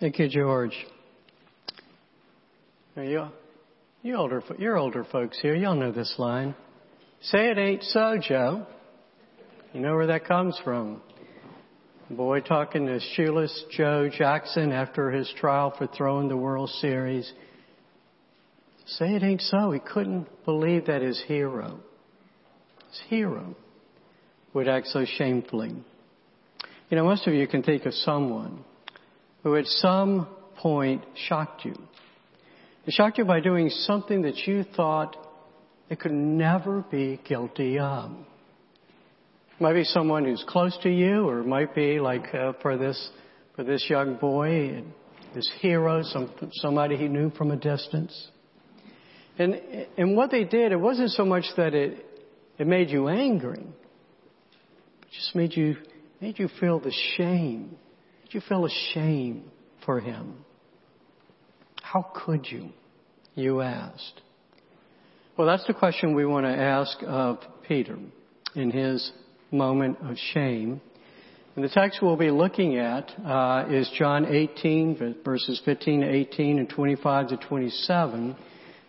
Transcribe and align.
Thank 0.00 0.20
you, 0.20 0.28
George. 0.28 0.86
Now 2.94 3.02
you, 3.02 3.26
you 4.02 4.14
older, 4.14 4.44
you're 4.56 4.76
older 4.76 5.04
folks 5.10 5.36
here. 5.40 5.56
Y'all 5.56 5.74
know 5.74 5.90
this 5.90 6.14
line. 6.18 6.54
Say 7.20 7.50
it 7.50 7.58
ain't 7.58 7.82
so, 7.82 8.16
Joe. 8.20 8.64
You 9.72 9.80
know 9.80 9.96
where 9.96 10.06
that 10.06 10.24
comes 10.24 10.58
from. 10.62 11.00
Boy 12.10 12.40
talking 12.40 12.86
to 12.86 13.00
shoeless 13.16 13.64
Joe 13.72 14.08
Jackson 14.08 14.70
after 14.70 15.10
his 15.10 15.28
trial 15.36 15.74
for 15.76 15.88
throwing 15.88 16.28
the 16.28 16.36
World 16.36 16.70
Series. 16.80 17.30
Say 18.86 19.16
it 19.16 19.24
ain't 19.24 19.42
so. 19.42 19.72
He 19.72 19.80
couldn't 19.80 20.28
believe 20.44 20.86
that 20.86 21.02
his 21.02 21.20
hero, 21.26 21.80
his 22.88 23.00
hero, 23.08 23.56
would 24.54 24.68
act 24.68 24.86
so 24.86 25.04
shamefully. 25.04 25.74
You 26.88 26.96
know, 26.96 27.04
most 27.04 27.26
of 27.26 27.34
you 27.34 27.48
can 27.48 27.64
think 27.64 27.84
of 27.84 27.92
someone 27.94 28.64
who 29.48 29.56
at 29.56 29.66
some 29.66 30.28
point 30.58 31.02
shocked 31.26 31.64
you. 31.64 31.74
It 32.84 32.92
shocked 32.92 33.16
you 33.16 33.24
by 33.24 33.40
doing 33.40 33.70
something 33.70 34.22
that 34.22 34.36
you 34.46 34.64
thought 34.76 35.16
they 35.88 35.96
could 35.96 36.12
never 36.12 36.84
be 36.90 37.18
guilty 37.26 37.78
of. 37.78 38.10
It 38.10 39.62
might 39.62 39.72
be 39.72 39.84
someone 39.84 40.26
who's 40.26 40.44
close 40.46 40.76
to 40.82 40.90
you, 40.90 41.26
or 41.26 41.40
it 41.40 41.46
might 41.46 41.74
be 41.74 41.98
like 41.98 42.34
uh, 42.34 42.52
for 42.60 42.76
this 42.76 43.10
for 43.56 43.64
this 43.64 43.86
young 43.88 44.16
boy, 44.16 44.84
this 45.34 45.50
hero, 45.60 46.02
some, 46.02 46.30
somebody 46.52 46.96
he 46.96 47.08
knew 47.08 47.30
from 47.30 47.50
a 47.50 47.56
distance. 47.56 48.30
And 49.38 49.54
and 49.96 50.14
what 50.14 50.30
they 50.30 50.44
did, 50.44 50.72
it 50.72 50.80
wasn't 50.80 51.10
so 51.12 51.24
much 51.24 51.44
that 51.56 51.74
it 51.74 52.04
it 52.58 52.66
made 52.66 52.90
you 52.90 53.08
angry, 53.08 53.60
it 53.62 55.10
just 55.10 55.34
made 55.34 55.56
you 55.56 55.76
made 56.20 56.38
you 56.38 56.48
feel 56.60 56.80
the 56.80 56.92
shame. 57.16 57.78
Made 58.28 58.34
you 58.34 58.40
feel 58.46 58.66
ashamed 58.66 59.44
for 59.86 60.00
him. 60.00 60.44
How 61.80 62.10
could 62.14 62.46
you? 62.46 62.68
You 63.34 63.62
asked. 63.62 64.20
Well, 65.38 65.46
that's 65.46 65.66
the 65.66 65.72
question 65.72 66.14
we 66.14 66.26
want 66.26 66.44
to 66.44 66.52
ask 66.52 66.98
of 67.06 67.38
Peter 67.66 67.96
in 68.54 68.70
his 68.70 69.12
moment 69.50 69.96
of 70.02 70.16
shame. 70.34 70.82
And 71.56 71.64
the 71.64 71.70
text 71.70 72.00
we'll 72.02 72.16
be 72.16 72.30
looking 72.30 72.76
at 72.76 73.10
uh, 73.24 73.64
is 73.70 73.90
John 73.98 74.26
18, 74.26 75.22
verses 75.24 75.62
15 75.64 76.02
to 76.02 76.06
18 76.06 76.58
and 76.58 76.68
25 76.68 77.28
to 77.28 77.36
27. 77.38 78.36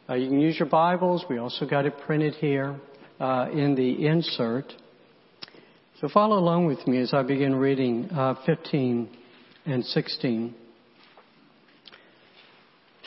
Uh, 0.10 0.14
you 0.16 0.28
can 0.28 0.42
use 0.42 0.60
your 0.60 0.68
Bibles. 0.68 1.24
We 1.30 1.38
also 1.38 1.66
got 1.66 1.86
it 1.86 1.94
printed 2.06 2.34
here 2.36 2.78
uh, 3.22 3.48
in 3.54 3.76
the 3.76 4.06
insert. 4.06 4.74
So 6.02 6.10
follow 6.10 6.38
along 6.38 6.66
with 6.66 6.86
me 6.88 7.00
as 7.00 7.14
I 7.14 7.24
begin 7.24 7.56
reading 7.56 8.10
uh, 8.12 8.36
15 8.46 9.16
and 9.72 9.86
16. 9.86 10.56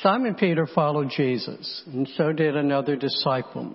Simon 0.02 0.34
Peter 0.34 0.66
followed 0.66 1.10
Jesus, 1.16 1.82
and 1.86 2.08
so 2.16 2.32
did 2.32 2.56
another 2.56 2.96
disciple. 2.96 3.74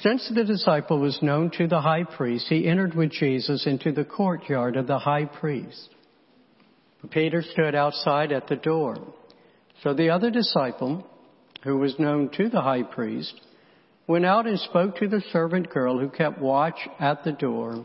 Since 0.00 0.30
the 0.34 0.44
disciple 0.44 1.00
was 1.00 1.18
known 1.22 1.50
to 1.58 1.66
the 1.66 1.80
high 1.80 2.04
priest, 2.04 2.46
he 2.48 2.66
entered 2.66 2.94
with 2.94 3.10
Jesus 3.10 3.66
into 3.66 3.92
the 3.92 4.04
courtyard 4.04 4.76
of 4.76 4.86
the 4.86 4.98
high 4.98 5.24
priest. 5.24 5.90
Peter 7.10 7.42
stood 7.42 7.74
outside 7.74 8.32
at 8.32 8.48
the 8.48 8.56
door. 8.56 8.96
So 9.82 9.94
the 9.94 10.10
other 10.10 10.30
disciple, 10.30 11.06
who 11.62 11.78
was 11.78 11.98
known 11.98 12.30
to 12.30 12.48
the 12.48 12.60
high 12.60 12.82
priest, 12.82 13.40
went 14.08 14.24
out 14.24 14.46
and 14.46 14.58
spoke 14.58 14.96
to 14.96 15.08
the 15.08 15.22
servant 15.32 15.70
girl 15.70 15.98
who 15.98 16.08
kept 16.08 16.40
watch 16.40 16.78
at 16.98 17.22
the 17.22 17.32
door 17.32 17.84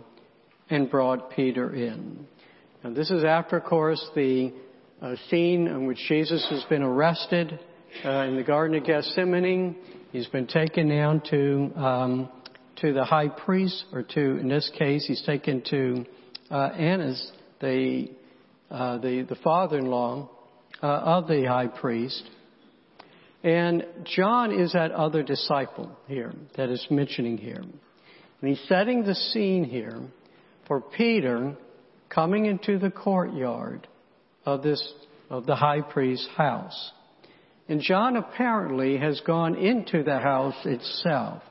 and 0.70 0.90
brought 0.90 1.32
Peter 1.32 1.74
in. 1.74 2.28
Now 2.84 2.90
this 2.90 3.10
is 3.12 3.24
after, 3.24 3.56
of 3.58 3.64
course, 3.64 4.06
the 4.14 4.52
uh, 5.02 5.16
scene 5.30 5.68
in 5.68 5.88
which 5.88 6.00
Jesus 6.10 6.46
has 6.50 6.66
been 6.66 6.84
arrested 6.84 7.58
uh, 8.04 8.10
in 8.10 8.36
the 8.36 8.44
Garden 8.44 8.76
of 8.76 8.84
Gethsemane. 8.84 9.78
He's 10.12 10.28
been 10.28 10.48
taken 10.48 10.90
down 10.90 11.22
to 11.30 11.72
um, 11.78 12.30
to 12.78 12.92
the 12.92 13.06
high 13.06 13.30
priest, 13.30 13.86
or 13.94 14.04
to 14.04 14.38
in 14.38 14.50
this 14.50 14.70
case, 14.78 15.06
he's 15.08 15.24
taken 15.24 15.62
to 15.70 16.06
uh, 16.52 16.72
Annas, 16.78 17.32
the 17.62 18.10
uh, 18.70 18.98
the 18.98 19.26
the 19.30 19.36
father-in-law 19.36 20.30
uh, 20.82 20.86
of 20.86 21.30
the 21.30 21.46
high 21.46 21.68
priest. 21.68 22.30
And 23.46 23.86
John 24.04 24.52
is 24.52 24.74
that 24.74 24.92
other 24.92 25.24
disciple 25.24 25.98
here 26.08 26.34
that 26.58 26.70
is 26.70 26.86
mentioning 26.92 27.38
here. 27.38 27.64
And 28.42 28.50
he's 28.50 28.68
setting 28.68 29.06
the 29.06 29.16
scene 29.16 29.64
here 29.64 30.02
for 30.68 30.82
Peter 30.82 31.56
coming 32.14 32.46
into 32.46 32.78
the 32.78 32.92
courtyard 32.92 33.88
of 34.46 34.64
this, 34.64 34.94
of 35.30 35.46
the 35.46 35.56
high 35.56 35.82
priest's 35.82 36.28
house. 36.36 36.92
And 37.68 37.82
John 37.82 38.18
apparently 38.18 38.98
has 38.98 39.22
gone 39.22 39.56
into 39.56 40.04
the 40.04 40.20
house 40.20 40.58
itself. 40.66 41.42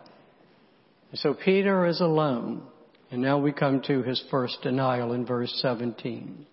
So 1.15 1.35
Peter 1.35 1.87
is 1.87 2.01
alone. 2.01 2.63
And 3.11 3.21
now 3.21 3.39
we 3.39 3.53
come 3.53 3.83
to 3.89 4.03
his 4.03 4.23
first 4.31 4.59
denial 4.63 5.13
in 5.13 5.27
verse 5.27 5.53
17. 5.61 6.47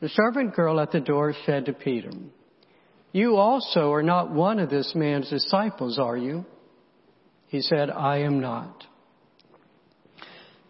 The 0.00 0.08
servant 0.08 0.54
girl 0.56 0.80
at 0.80 0.90
the 0.90 1.00
door 1.00 1.34
said 1.46 1.66
to 1.66 1.72
Peter, 1.72 2.10
you 3.12 3.36
also 3.36 3.92
are 3.92 4.02
not 4.02 4.30
one 4.30 4.58
of 4.58 4.70
this 4.70 4.92
man's 4.94 5.30
disciples, 5.30 5.98
are 5.98 6.16
you? 6.16 6.44
He 7.48 7.60
said, 7.60 7.90
I 7.90 8.18
am 8.18 8.40
not. 8.40 8.84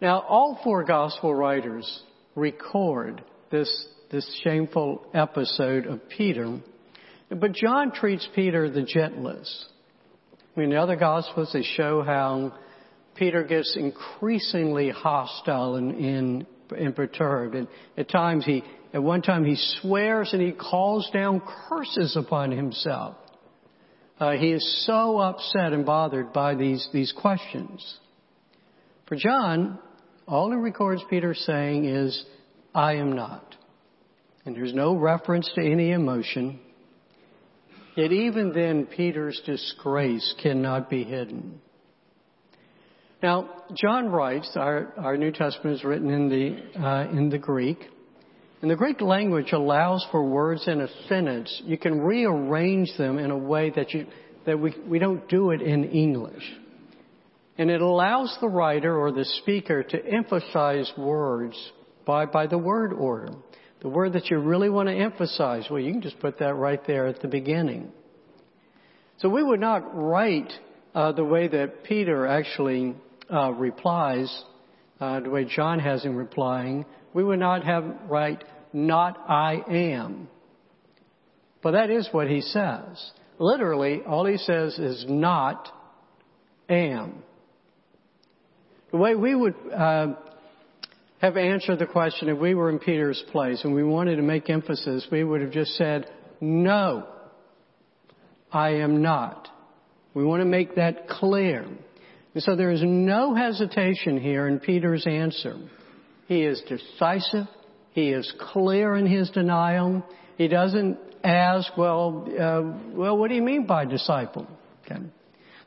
Now, 0.01 0.21
all 0.21 0.59
four 0.63 0.83
gospel 0.83 1.33
writers 1.33 2.01
record 2.33 3.23
this, 3.51 3.87
this 4.09 4.41
shameful 4.43 5.05
episode 5.13 5.85
of 5.85 6.09
Peter, 6.09 6.59
but 7.29 7.53
John 7.53 7.91
treats 7.91 8.27
Peter 8.33 8.67
the 8.67 8.81
gentlest. 8.81 9.67
I 10.33 10.59
mean, 10.59 10.71
the 10.71 10.77
other 10.77 10.95
gospels, 10.95 11.51
they 11.53 11.61
show 11.61 12.01
how 12.01 12.53
Peter 13.15 13.43
gets 13.43 13.77
increasingly 13.77 14.89
hostile 14.89 15.75
and, 15.75 15.95
and, 15.95 16.45
and 16.75 16.95
perturbed. 16.95 17.53
And 17.53 17.67
at 17.95 18.09
times 18.09 18.43
he, 18.43 18.63
at 18.95 19.03
one 19.03 19.21
time 19.21 19.45
he 19.45 19.55
swears 19.81 20.33
and 20.33 20.41
he 20.41 20.51
calls 20.51 21.07
down 21.13 21.43
curses 21.69 22.17
upon 22.17 22.49
himself. 22.49 23.17
Uh, 24.19 24.31
he 24.31 24.51
is 24.51 24.85
so 24.87 25.19
upset 25.19 25.73
and 25.73 25.85
bothered 25.85 26.33
by 26.33 26.55
these, 26.55 26.89
these 26.91 27.13
questions. 27.15 27.99
For 29.07 29.15
John, 29.15 29.77
all 30.27 30.51
he 30.51 30.57
records 30.57 31.03
Peter 31.09 31.33
saying 31.33 31.85
is, 31.85 32.23
I 32.73 32.95
am 32.95 33.13
not. 33.13 33.55
And 34.45 34.55
there's 34.55 34.73
no 34.73 34.95
reference 34.95 35.49
to 35.55 35.61
any 35.61 35.91
emotion. 35.91 36.59
Yet 37.95 38.11
even 38.11 38.53
then, 38.53 38.85
Peter's 38.85 39.41
disgrace 39.45 40.33
cannot 40.41 40.89
be 40.89 41.03
hidden. 41.03 41.59
Now, 43.21 43.49
John 43.75 44.09
writes, 44.09 44.51
our, 44.55 44.93
our 44.97 45.17
New 45.17 45.31
Testament 45.31 45.77
is 45.77 45.83
written 45.83 46.09
in 46.09 46.29
the, 46.29 46.81
uh, 46.81 47.09
in 47.11 47.29
the 47.29 47.37
Greek. 47.37 47.77
And 48.61 48.71
the 48.71 48.75
Greek 48.75 49.01
language 49.01 49.51
allows 49.51 50.05
for 50.11 50.23
words 50.23 50.67
in 50.67 50.81
a 50.81 50.87
sentence. 51.07 51.61
You 51.65 51.77
can 51.77 51.99
rearrange 51.99 52.89
them 52.97 53.19
in 53.19 53.29
a 53.29 53.37
way 53.37 53.71
that 53.75 53.91
you, 53.93 54.07
that 54.45 54.59
we, 54.59 54.73
we 54.87 54.97
don't 54.97 55.27
do 55.29 55.51
it 55.51 55.61
in 55.61 55.83
English. 55.83 56.43
And 57.57 57.69
it 57.69 57.81
allows 57.81 58.35
the 58.41 58.47
writer 58.47 58.97
or 58.97 59.11
the 59.11 59.25
speaker 59.25 59.83
to 59.83 60.05
emphasize 60.05 60.91
words 60.97 61.55
by, 62.05 62.25
by 62.25 62.47
the 62.47 62.57
word 62.57 62.93
order. 62.93 63.33
The 63.81 63.89
word 63.89 64.13
that 64.13 64.29
you 64.29 64.37
really 64.39 64.69
want 64.69 64.89
to 64.89 64.95
emphasize, 64.95 65.67
well, 65.69 65.79
you 65.79 65.91
can 65.91 66.01
just 66.01 66.19
put 66.19 66.39
that 66.39 66.53
right 66.53 66.79
there 66.85 67.07
at 67.07 67.21
the 67.21 67.27
beginning. 67.27 67.91
So 69.17 69.29
we 69.29 69.43
would 69.43 69.59
not 69.59 69.95
write 69.95 70.51
uh, 70.93 71.11
the 71.11 71.25
way 71.25 71.47
that 71.47 71.83
Peter 71.83 72.25
actually 72.25 72.95
uh, 73.31 73.51
replies, 73.51 74.43
uh, 74.99 75.19
the 75.21 75.29
way 75.29 75.45
John 75.45 75.79
has 75.79 76.03
him 76.03 76.15
replying. 76.15 76.85
We 77.13 77.23
would 77.23 77.39
not 77.39 77.63
have 77.63 77.83
write 78.07 78.43
not 78.73 79.17
I 79.27 79.63
am. 79.67 80.29
But 81.61 81.71
that 81.71 81.89
is 81.89 82.07
what 82.11 82.27
he 82.27 82.41
says. 82.41 83.11
Literally, 83.37 84.01
all 84.07 84.25
he 84.25 84.37
says 84.37 84.77
is 84.77 85.05
not 85.07 85.69
am. 86.69 87.23
The 88.91 88.97
way 88.97 89.15
we 89.15 89.33
would 89.33 89.55
uh, 89.73 90.15
have 91.21 91.37
answered 91.37 91.79
the 91.79 91.85
question 91.85 92.29
if 92.29 92.37
we 92.37 92.55
were 92.55 92.69
in 92.69 92.79
Peter's 92.79 93.23
place 93.31 93.63
and 93.63 93.73
we 93.73 93.83
wanted 93.83 94.17
to 94.17 94.21
make 94.21 94.49
emphasis, 94.49 95.07
we 95.11 95.23
would 95.23 95.41
have 95.41 95.51
just 95.51 95.75
said, 95.75 96.11
no, 96.41 97.07
I 98.51 98.75
am 98.75 99.01
not. 99.01 99.47
We 100.13 100.25
want 100.25 100.41
to 100.41 100.45
make 100.45 100.75
that 100.75 101.07
clear. 101.07 101.65
And 102.33 102.43
so 102.43 102.55
there 102.55 102.71
is 102.71 102.81
no 102.83 103.33
hesitation 103.33 104.19
here 104.19 104.47
in 104.47 104.59
Peter's 104.59 105.05
answer. 105.07 105.55
He 106.27 106.43
is 106.43 106.61
decisive. 106.67 107.47
He 107.91 108.09
is 108.09 108.31
clear 108.39 108.95
in 108.95 109.05
his 109.05 109.29
denial. 109.29 110.03
He 110.37 110.47
doesn't 110.47 110.97
ask, 111.23 111.77
well, 111.77 112.27
uh, 112.27 112.61
well, 112.93 113.17
what 113.17 113.29
do 113.29 113.35
you 113.35 113.41
mean 113.41 113.67
by 113.67 113.85
disciple? 113.85 114.47
Okay. 114.85 115.01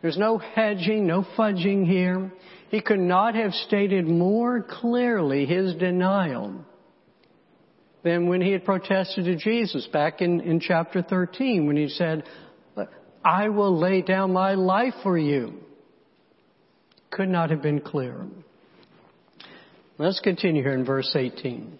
There's 0.04 0.18
no 0.18 0.36
hedging, 0.36 1.06
no 1.06 1.24
fudging 1.34 1.86
here. 1.86 2.30
He 2.68 2.82
could 2.82 3.00
not 3.00 3.34
have 3.36 3.54
stated 3.54 4.06
more 4.06 4.60
clearly 4.60 5.46
his 5.46 5.74
denial. 5.76 6.62
than 8.02 8.28
when 8.28 8.42
he 8.42 8.50
had 8.50 8.66
protested 8.66 9.24
to 9.24 9.36
Jesus 9.36 9.86
back 9.86 10.20
in, 10.20 10.42
in 10.42 10.60
chapter 10.60 11.00
13 11.00 11.66
when 11.66 11.78
he 11.78 11.88
said, 11.88 12.24
I 13.24 13.48
will 13.48 13.80
lay 13.80 14.02
down 14.02 14.34
my 14.34 14.52
life 14.52 14.92
for 15.02 15.16
you. 15.16 15.54
Could 17.10 17.30
not 17.30 17.48
have 17.48 17.62
been 17.62 17.80
clearer. 17.80 18.26
Let's 19.96 20.20
continue 20.20 20.62
here 20.62 20.74
in 20.74 20.84
verse 20.84 21.10
18. 21.16 21.78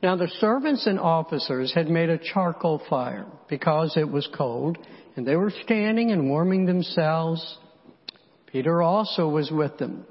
Now 0.00 0.14
the 0.14 0.28
servants 0.38 0.86
and 0.86 1.00
officers 1.00 1.74
had 1.74 1.88
made 1.88 2.08
a 2.08 2.18
charcoal 2.18 2.80
fire 2.88 3.26
because 3.48 3.96
it 3.96 4.08
was 4.08 4.28
cold, 4.32 4.78
and 5.16 5.26
they 5.26 5.36
were 5.36 5.52
standing 5.64 6.10
and 6.10 6.28
warming 6.28 6.66
themselves. 6.66 7.58
Peter 8.46 8.82
also 8.82 9.28
was 9.28 9.50
with 9.50 9.78
them, 9.78 10.06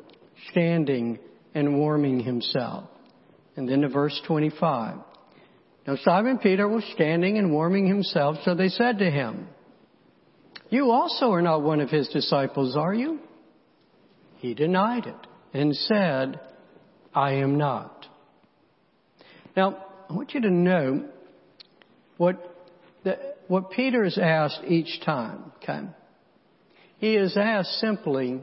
standing 0.52 1.20
and 1.54 1.78
warming 1.78 2.20
himself. 2.20 2.90
And 3.56 3.68
then 3.70 3.82
to 3.82 3.90
verse 3.90 4.20
25. 4.26 4.98
Now 5.86 5.96
Simon 6.04 6.38
Peter 6.38 6.68
was 6.68 6.84
standing 6.94 7.38
and 7.38 7.52
warming 7.52 7.88
himself, 7.88 8.38
so 8.44 8.56
they 8.56 8.70
said 8.70 9.00
to 9.00 9.12
him, 9.12 9.48
You 10.70 10.92
also 10.92 11.32
are 11.32 11.42
not 11.42 11.62
one 11.62 11.82
of 11.82 11.90
his 11.90 12.08
disciples, 12.08 12.76
are 12.78 12.94
you? 12.94 13.20
He 14.38 14.54
denied 14.54 15.06
it 15.06 15.28
and 15.54 15.76
said, 15.76 16.40
I 17.14 17.34
am 17.34 17.58
not. 17.58 18.08
Now, 19.56 19.86
I 20.10 20.14
want 20.14 20.34
you 20.34 20.42
to 20.42 20.50
know 20.50 21.06
what, 22.18 22.38
the, 23.04 23.32
what 23.54 23.70
Peter 23.70 24.04
is 24.04 24.18
asked 24.18 24.62
each 24.68 25.00
time, 25.06 25.52
okay? 25.58 25.82
He 26.98 27.14
is 27.14 27.38
asked 27.38 27.74
simply, 27.74 28.42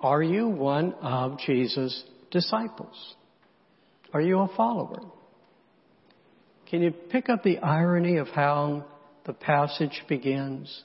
Are 0.00 0.20
you 0.20 0.48
one 0.48 0.94
of 0.94 1.38
Jesus' 1.38 2.02
disciples? 2.32 3.14
Are 4.12 4.20
you 4.20 4.40
a 4.40 4.48
follower? 4.56 4.98
Can 6.68 6.82
you 6.82 6.90
pick 6.90 7.28
up 7.28 7.44
the 7.44 7.58
irony 7.58 8.16
of 8.16 8.26
how 8.30 8.84
the 9.26 9.32
passage 9.32 10.02
begins? 10.08 10.82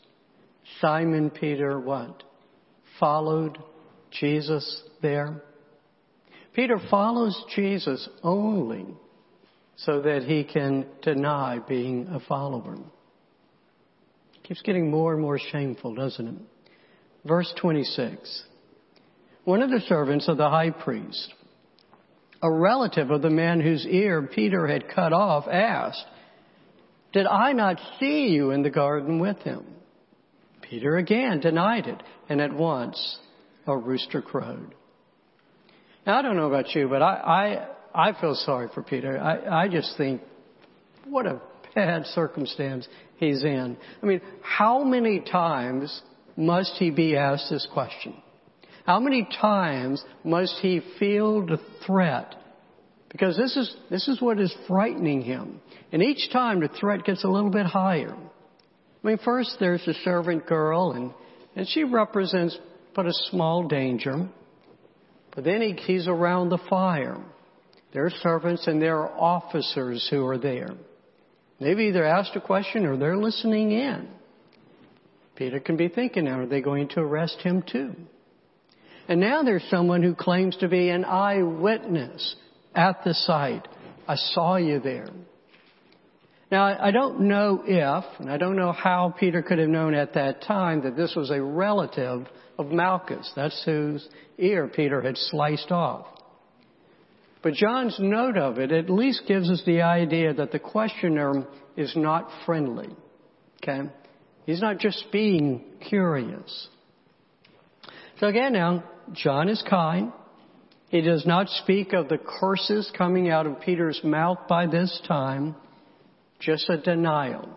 Simon 0.80 1.32
Peter 1.32 1.80
what? 1.80 2.22
Followed 3.00 3.58
Jesus 4.12 4.84
there. 5.02 5.42
Peter 6.54 6.78
follows 6.92 7.44
Jesus 7.56 8.08
only 8.22 8.86
so 9.78 10.02
that 10.02 10.26
he 10.26 10.44
can 10.44 10.86
deny 11.02 11.58
being 11.68 12.08
a 12.10 12.20
follower. 12.20 12.78
Keeps 14.48 14.62
getting 14.62 14.90
more 14.90 15.12
and 15.14 15.22
more 15.22 15.38
shameful, 15.38 15.94
doesn't 15.94 16.28
it? 16.28 16.42
Verse 17.26 17.52
26. 17.60 18.44
One 19.44 19.62
of 19.62 19.70
the 19.70 19.82
servants 19.88 20.30
of 20.30 20.38
the 20.38 20.50
high 20.50 20.70
priest, 20.70 21.34
a 22.42 22.50
relative 22.50 23.12
of 23.12 23.22
the 23.22 23.30
man 23.30 23.60
whose 23.60 23.86
ear 23.86 24.30
Peter 24.34 24.66
had 24.68 24.88
cut 24.88 25.12
off, 25.12 25.48
asked, 25.48 26.06
Did 27.12 27.28
I 27.28 27.52
not 27.52 27.78
see 28.00 28.28
you 28.28 28.52
in 28.52 28.64
the 28.64 28.70
garden 28.70 29.20
with 29.20 29.38
him? 29.40 29.66
Peter 30.62 30.96
again 30.96 31.42
denied 31.42 31.88
it, 31.88 32.02
and 32.30 32.40
at 32.40 32.54
once 32.54 33.18
a 33.66 33.76
rooster 33.76 34.22
crowed. 34.22 34.76
Now, 36.06 36.20
I 36.20 36.22
don't 36.22 36.38
know 36.38 36.48
about 36.48 36.74
you, 36.74 36.88
but 36.88 37.02
I, 37.02 37.68
I, 37.94 38.10
I 38.10 38.22
feel 38.22 38.36
sorry 38.36 38.70
for 38.74 38.82
Peter. 38.82 39.20
I, 39.20 39.64
I 39.64 39.68
just 39.68 39.98
think, 39.98 40.22
what 41.06 41.26
a 41.26 41.42
bad 41.78 42.08
circumstance 42.08 42.88
he's 43.18 43.44
in. 43.44 43.78
I 44.02 44.06
mean, 44.06 44.20
how 44.42 44.84
many 44.84 45.20
times 45.20 46.02
must 46.36 46.74
he 46.80 46.90
be 46.90 47.16
asked 47.16 47.52
this 47.52 47.68
question? 47.72 48.16
How 48.88 49.00
many 49.00 49.28
times 49.40 50.04
must 50.24 50.56
he 50.60 50.82
feel 50.98 51.46
the 51.46 51.60
threat? 51.86 52.34
Because 53.10 53.38
this 53.38 53.56
is, 53.56 53.76
this 53.92 54.08
is 54.08 54.20
what 54.20 54.40
is 54.40 54.54
frightening 54.68 55.22
him. 55.22 55.62
And 55.92 56.02
each 56.02 56.32
time 56.32 56.62
the 56.62 56.68
threat 56.68 57.06
gets 57.06 57.24
a 57.24 57.28
little 57.28 57.52
bit 57.52 57.68
higher. 57.68 58.16
I 58.16 59.08
mean, 59.08 59.20
first 59.24 59.58
there's 59.60 59.86
the 59.86 59.94
servant 60.04 60.48
girl 60.48 60.94
and, 60.94 61.14
and 61.56 61.68
she 61.70 61.84
represents 61.84 62.58
but 62.96 63.06
a 63.06 63.14
small 63.30 63.68
danger. 63.68 64.28
But 65.36 65.44
then 65.44 65.62
he, 65.62 65.74
he's 65.74 66.08
around 66.08 66.50
the 66.50 66.58
fire. 66.72 67.24
There 67.94 68.04
are 68.08 68.12
servants 68.24 68.66
and 68.66 68.82
there 68.82 68.98
are 68.98 69.12
officers 69.12 70.08
who 70.10 70.26
are 70.26 70.40
there. 70.40 70.72
They've 71.60 71.80
either 71.80 72.06
asked 72.06 72.36
a 72.36 72.42
question 72.42 72.86
or 72.86 72.98
they're 72.98 73.18
listening 73.18 73.72
in. 73.72 74.08
Peter 75.36 75.60
can 75.60 75.78
be 75.78 75.88
thinking, 75.88 76.26
now, 76.26 76.40
are 76.40 76.46
they 76.48 76.62
going 76.62 76.90
to 76.90 77.00
arrest 77.00 77.40
him 77.42 77.64
too? 77.64 77.96
And 79.08 79.20
now 79.20 79.44
there's 79.44 79.64
someone 79.70 80.04
who 80.04 80.16
claims 80.16 80.58
to 80.58 80.68
be 80.68 80.90
an 80.90 81.06
eyewitness 81.06 82.36
at 82.76 83.04
the 83.04 83.14
site. 83.14 83.68
I 84.08 84.16
saw 84.16 84.58
you 84.58 84.80
there. 84.80 85.10
Now, 86.52 86.64
I 86.64 86.92
don't 86.92 87.22
know 87.22 87.62
if, 87.66 88.06
and 88.20 88.32
I 88.32 88.38
don't 88.38 88.56
know 88.56 88.72
how 88.72 89.14
Peter 89.20 89.42
could 89.42 89.60
have 89.60 89.68
known 89.68 89.94
at 89.94 90.14
that 90.14 90.44
time 90.44 90.84
that 90.84 90.96
this 90.96 91.14
was 91.16 91.30
a 91.30 91.42
relative 91.42 92.26
of 92.58 92.68
Malchus. 92.68 93.32
That's 93.36 93.62
whose 93.66 94.08
ear 94.38 94.68
Peter 94.68 95.02
had 95.02 95.18
sliced 95.18 95.72
off. 95.72 96.06
But 97.44 97.54
John's 97.54 97.98
note 98.00 98.38
of 98.38 98.58
it 98.58 98.72
at 98.72 98.90
least 98.90 99.24
gives 99.28 99.50
us 99.50 99.62
the 99.66 99.82
idea 99.82 100.34
that 100.34 100.52
the 100.52 100.60
questioner 100.60 101.46
is 101.76 101.94
not 101.96 102.30
friendly. 102.46 102.90
Okay? 103.62 103.90
He's 104.46 104.62
not 104.62 104.80
just 104.80 105.06
being 105.12 105.64
curious. 105.88 106.68
So 108.20 108.28
again 108.28 108.54
now, 108.54 108.84
John 109.14 109.50
is 109.50 109.64
kind. 109.70 110.12
He 110.90 111.02
does 111.02 111.26
not 111.26 111.50
speak 111.50 111.94
of 111.94 112.08
the 112.08 112.18
curses 112.18 112.90
coming 112.98 113.30
out 113.30 113.46
of 113.46 113.60
Peter's 113.60 114.02
mouth 114.04 114.40
by 114.48 114.68
this 114.68 115.02
time, 115.08 115.56
just 116.40 116.70
a 116.70 116.78
denial. 116.78 117.50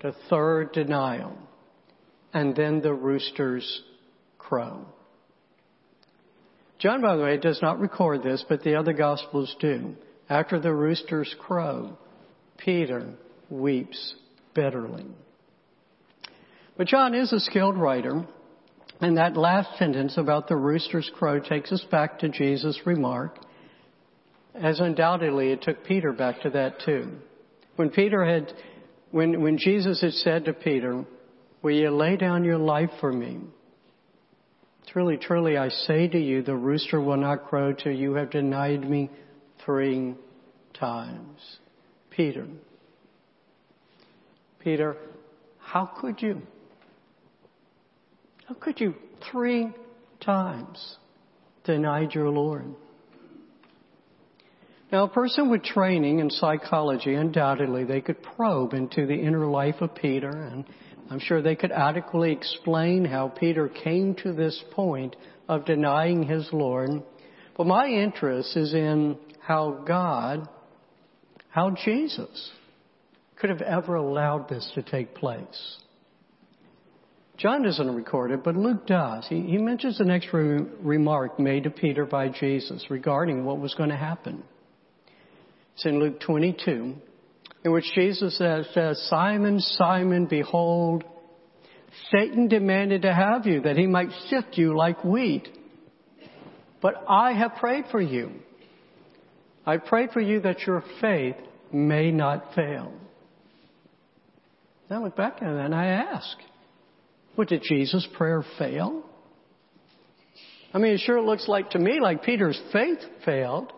The 0.00 0.14
third 0.30 0.72
denial. 0.72 1.36
And 2.32 2.54
then 2.54 2.80
the 2.80 2.94
roosters 2.94 3.82
crow. 4.38 4.86
John, 6.78 7.00
by 7.00 7.16
the 7.16 7.22
way, 7.22 7.36
does 7.36 7.60
not 7.62 7.80
record 7.80 8.22
this, 8.22 8.44
but 8.48 8.62
the 8.62 8.74
other 8.76 8.92
Gospels 8.92 9.54
do. 9.60 9.94
After 10.28 10.58
the 10.58 10.72
roosters 10.72 11.34
crow, 11.38 11.96
Peter 12.58 13.14
weeps 13.50 14.14
bitterly. 14.54 15.06
But 16.76 16.88
John 16.88 17.14
is 17.14 17.32
a 17.32 17.40
skilled 17.40 17.76
writer, 17.76 18.26
and 19.00 19.16
that 19.16 19.36
last 19.36 19.78
sentence 19.78 20.16
about 20.16 20.48
the 20.48 20.56
rooster's 20.56 21.10
crow 21.14 21.40
takes 21.40 21.70
us 21.72 21.84
back 21.90 22.18
to 22.20 22.28
Jesus' 22.28 22.80
remark, 22.84 23.38
as 24.54 24.80
undoubtedly 24.80 25.52
it 25.52 25.62
took 25.62 25.84
Peter 25.84 26.12
back 26.12 26.42
to 26.42 26.50
that 26.50 26.80
too. 26.84 27.12
When 27.76 27.90
Peter 27.90 28.24
had, 28.24 28.52
when, 29.10 29.42
when 29.42 29.58
Jesus 29.58 30.00
had 30.00 30.12
said 30.12 30.44
to 30.44 30.52
Peter, 30.52 31.04
will 31.62 31.74
you 31.74 31.90
lay 31.90 32.16
down 32.16 32.44
your 32.44 32.58
life 32.58 32.90
for 33.00 33.12
me? 33.12 33.40
Truly, 34.86 35.16
truly, 35.16 35.56
I 35.56 35.68
say 35.70 36.08
to 36.08 36.18
you, 36.18 36.42
the 36.42 36.54
rooster 36.54 37.00
will 37.00 37.16
not 37.16 37.46
crow 37.46 37.72
till 37.72 37.92
you 37.92 38.14
have 38.14 38.30
denied 38.30 38.88
me 38.88 39.10
three 39.64 40.14
times. 40.72 41.58
Peter, 42.10 42.46
Peter, 44.60 44.96
how 45.58 45.86
could 45.86 46.22
you? 46.22 46.40
How 48.46 48.54
could 48.54 48.80
you 48.80 48.94
three 49.30 49.72
times 50.20 50.96
denied 51.64 52.14
your 52.14 52.28
Lord? 52.28 52.66
Now, 54.92 55.04
a 55.04 55.08
person 55.08 55.50
with 55.50 55.64
training 55.64 56.20
in 56.20 56.30
psychology, 56.30 57.14
undoubtedly, 57.14 57.84
they 57.84 58.00
could 58.00 58.22
probe 58.22 58.74
into 58.74 59.06
the 59.06 59.14
inner 59.14 59.46
life 59.46 59.80
of 59.80 59.94
Peter, 59.94 60.30
and 60.30 60.64
I'm 61.10 61.18
sure 61.18 61.42
they 61.42 61.56
could 61.56 61.72
adequately 61.72 62.32
explain 62.32 63.04
how 63.04 63.28
Peter 63.28 63.68
came 63.68 64.14
to 64.16 64.32
this 64.32 64.62
point 64.72 65.16
of 65.48 65.66
denying 65.66 66.22
his 66.24 66.48
Lord. 66.52 66.90
But 67.56 67.66
my 67.66 67.86
interest 67.86 68.56
is 68.56 68.74
in 68.74 69.18
how 69.40 69.84
God, 69.86 70.48
how 71.50 71.70
Jesus 71.84 72.50
could 73.36 73.50
have 73.50 73.62
ever 73.62 73.96
allowed 73.96 74.48
this 74.48 74.70
to 74.74 74.82
take 74.82 75.14
place. 75.14 75.78
John 77.36 77.62
doesn't 77.62 77.94
record 77.94 78.30
it, 78.30 78.44
but 78.44 78.56
Luke 78.56 78.86
does. 78.86 79.26
He, 79.28 79.40
he 79.42 79.58
mentions 79.58 79.98
the 79.98 80.04
next 80.04 80.32
re- 80.32 80.64
remark 80.80 81.38
made 81.38 81.64
to 81.64 81.70
Peter 81.70 82.06
by 82.06 82.28
Jesus 82.28 82.86
regarding 82.88 83.44
what 83.44 83.58
was 83.58 83.74
going 83.74 83.90
to 83.90 83.96
happen. 83.96 84.44
It's 85.74 85.84
in 85.84 85.98
Luke 85.98 86.20
22, 86.20 86.94
in 87.64 87.72
which 87.72 87.90
Jesus 87.94 88.36
says, 88.36 89.06
Simon, 89.08 89.58
Simon, 89.58 90.26
behold, 90.26 91.02
Satan 92.12 92.48
demanded 92.48 93.02
to 93.02 93.14
have 93.14 93.46
you 93.46 93.62
that 93.62 93.76
he 93.76 93.86
might 93.86 94.10
sift 94.28 94.58
you 94.58 94.76
like 94.76 95.02
wheat. 95.02 95.48
But 96.82 97.04
I 97.08 97.32
have 97.32 97.54
prayed 97.56 97.86
for 97.90 98.00
you. 98.00 98.32
I 99.64 99.78
prayed 99.78 100.10
for 100.10 100.20
you 100.20 100.40
that 100.40 100.60
your 100.66 100.84
faith 101.00 101.36
may 101.72 102.10
not 102.10 102.54
fail. 102.54 102.92
I 104.90 104.98
look 104.98 105.16
back 105.16 105.36
at 105.36 105.40
that 105.40 105.64
and 105.64 105.74
I 105.74 105.86
ask, 105.86 106.36
what 107.34 107.48
did 107.48 107.62
Jesus' 107.62 108.06
prayer 108.16 108.44
fail? 108.58 109.02
I 110.74 110.78
mean, 110.78 110.92
it 110.92 111.00
sure 111.00 111.22
looks 111.22 111.48
like 111.48 111.70
to 111.70 111.78
me 111.78 112.00
like 112.00 112.22
Peter's 112.22 112.60
faith 112.72 112.98
failed. 113.24 113.72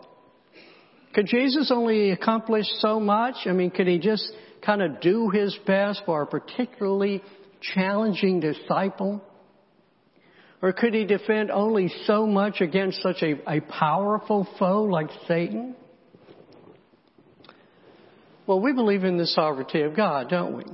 Could 1.17 1.25
Jesus 1.25 1.71
only 1.71 2.11
accomplish 2.11 2.67
so 2.77 2.99
much? 2.99 3.47
I 3.47 3.51
mean, 3.51 3.71
could 3.71 3.87
he 3.87 3.97
just 3.97 4.31
kind 4.63 4.83
of 4.83 5.01
do 5.01 5.31
his 5.31 5.57
best 5.65 6.03
for 6.05 6.21
a 6.21 6.27
particularly 6.27 7.23
challenging 7.59 8.39
disciple? 8.39 9.23
Or 10.61 10.73
could 10.73 10.93
he 10.93 11.05
defend 11.05 11.49
only 11.49 11.91
so 12.05 12.27
much 12.27 12.61
against 12.61 13.01
such 13.01 13.23
a, 13.23 13.33
a 13.51 13.61
powerful 13.61 14.47
foe 14.59 14.83
like 14.83 15.09
Satan? 15.27 15.75
Well, 18.45 18.61
we 18.61 18.73
believe 18.73 19.03
in 19.03 19.17
the 19.17 19.25
sovereignty 19.25 19.81
of 19.81 19.95
God, 19.95 20.29
don't 20.29 20.55
we? 20.55 20.65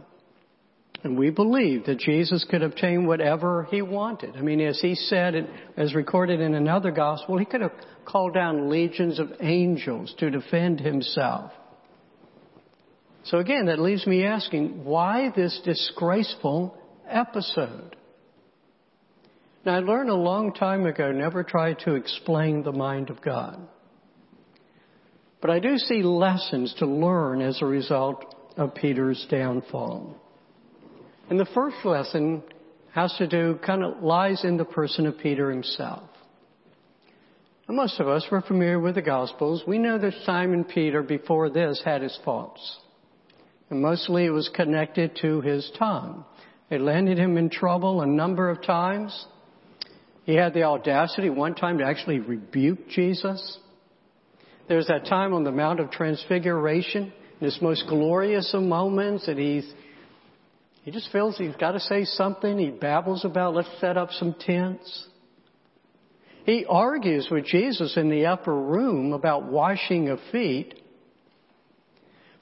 And 1.03 1.17
we 1.17 1.31
believe 1.31 1.86
that 1.86 2.00
Jesus 2.00 2.45
could 2.50 2.63
obtain 2.63 3.05
whatever 3.05 3.67
he 3.69 3.81
wanted. 3.81 4.38
I 4.38 4.41
mean, 4.41 4.62
as 4.62 4.79
he 4.79 4.95
said, 4.95 5.50
as 5.75 5.93
recorded 5.93 6.39
in 6.39 6.55
another 6.55 6.91
gospel, 6.91 7.38
he 7.38 7.43
could 7.43 7.60
have 7.60 7.74
called 8.05 8.33
down 8.33 8.69
legions 8.69 9.19
of 9.19 9.29
angels 9.41 10.15
to 10.19 10.31
defend 10.31 10.79
himself. 10.79 11.51
So 13.25 13.39
again, 13.39 13.65
that 13.65 13.79
leaves 13.79 14.07
me 14.07 14.24
asking, 14.24 14.86
why 14.86 15.29
this 15.36 15.60
disgraceful 15.65 16.77
episode? 17.10 17.98
Now 19.65 19.75
I 19.75 19.79
learned 19.79 20.10
a 20.10 20.15
long 20.15 20.53
time 20.53 20.86
ago, 20.86 21.12
never 21.12 21.43
try 21.43 21.74
to 21.86 21.95
explain 21.95 22.63
the 22.63 22.72
mind 22.72 23.10
of 23.10 23.22
God. 23.22 23.60
But 25.41 25.51
I 25.51 25.60
do 25.60 25.77
see 25.77 26.01
lessons 26.01 26.74
to 26.79 26.86
learn 26.86 27.41
as 27.41 27.62
a 27.62 27.65
result 27.65 28.36
of 28.55 28.75
Peter's 28.75 29.25
downfall. 29.29 30.17
And 31.30 31.39
the 31.39 31.48
first 31.53 31.77
lesson 31.84 32.44
has 32.94 33.13
to 33.18 33.27
do, 33.27 33.60
kind 33.65 33.84
of 33.84 34.03
lies 34.03 34.44
in 34.44 34.58
the 34.58 34.65
person 34.65 35.08
of 35.08 35.18
Peter 35.18 35.50
himself. 35.50 36.10
And 37.68 37.77
most 37.77 38.00
of 38.00 38.08
us, 38.08 38.25
we're 38.30 38.42
familiar 38.42 38.80
with 38.80 38.96
the 38.96 39.01
Gospels. 39.01 39.63
We 39.65 39.77
know 39.77 39.98
that 39.98 40.13
Simon 40.25 40.63
Peter, 40.63 41.01
before 41.01 41.50
this, 41.50 41.82
had 41.84 42.01
his 42.01 42.18
faults. 42.25 42.77
And 43.70 43.82
mostly 43.82 44.25
it 44.25 44.32
was 44.32 44.50
connected 44.53 45.18
to 45.22 45.42
his 45.42 45.72
tongue. 45.80 46.25
It 46.70 46.82
landed 46.82 47.18
him 47.18 47.38
in 47.38 47.50
trouble 47.50 48.01
a 48.01 48.06
number 48.06 48.50
of 48.50 48.62
times. 48.62 49.25
He 50.25 50.36
had 50.36 50.53
the 50.53 50.63
audacity 50.63 51.30
one 51.30 51.56
time 51.56 51.80
to 51.80 51.86
actually 51.86 52.20
rebuke 52.20 52.89
Jesus. 52.89 53.58
There's 54.68 54.88
that 54.88 55.06
time 55.06 55.34
on 55.34 55.44
the 55.44 55.51
Mount 55.51 55.80
of 55.80 55.92
Transfiguration, 55.92 57.12
in 57.39 57.46
his 57.46 57.62
most 57.62 57.86
glorious 57.88 58.53
of 58.53 58.63
moments, 58.63 59.27
and 59.27 59.39
he's 59.39 59.74
he 60.84 60.92
just 60.92 61.12
feels 61.12 61.38
he's 61.38 61.56
got 61.56 61.72
to 61.72 61.80
say 61.80 62.04
something. 62.04 62.58
He 62.58 62.70
babbles 62.70 63.24
about, 63.24 63.56
let's 63.56 63.70
set 63.80 63.98
up 63.98 64.12
some 64.12 64.36
tents. 64.40 65.08
He 66.46 66.66
argues 66.68 67.30
with 67.32 67.46
Jesus 67.46 67.96
in 67.96 68.10
the 68.10 68.25
upper 68.25 68.54
room 68.54 69.13
about 69.13 69.46
washing 69.46 70.10
of 70.10 70.20
feet. 70.32 70.78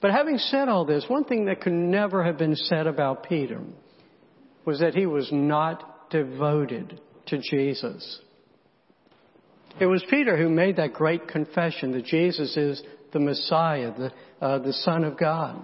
But 0.00 0.10
having 0.10 0.38
said 0.38 0.68
all 0.68 0.84
this, 0.84 1.04
one 1.06 1.22
thing 1.22 1.44
that 1.44 1.60
could 1.60 1.72
never 1.72 2.24
have 2.24 2.36
been 2.36 2.56
said 2.56 2.88
about 2.88 3.28
Peter 3.28 3.60
was 4.64 4.80
that 4.80 4.94
he 4.94 5.06
was 5.06 5.28
not 5.30 6.10
devoted 6.10 7.00
to 7.26 7.38
Jesus. 7.38 8.20
It 9.78 9.86
was 9.86 10.04
Peter 10.10 10.36
who 10.36 10.48
made 10.48 10.76
that 10.76 10.92
great 10.92 11.28
confession 11.28 11.92
that 11.92 12.04
Jesus 12.04 12.56
is 12.56 12.82
the 13.12 13.20
Messiah, 13.20 13.92
the, 13.96 14.12
uh, 14.44 14.58
the 14.58 14.72
Son 14.72 15.04
of 15.04 15.16
God. 15.16 15.62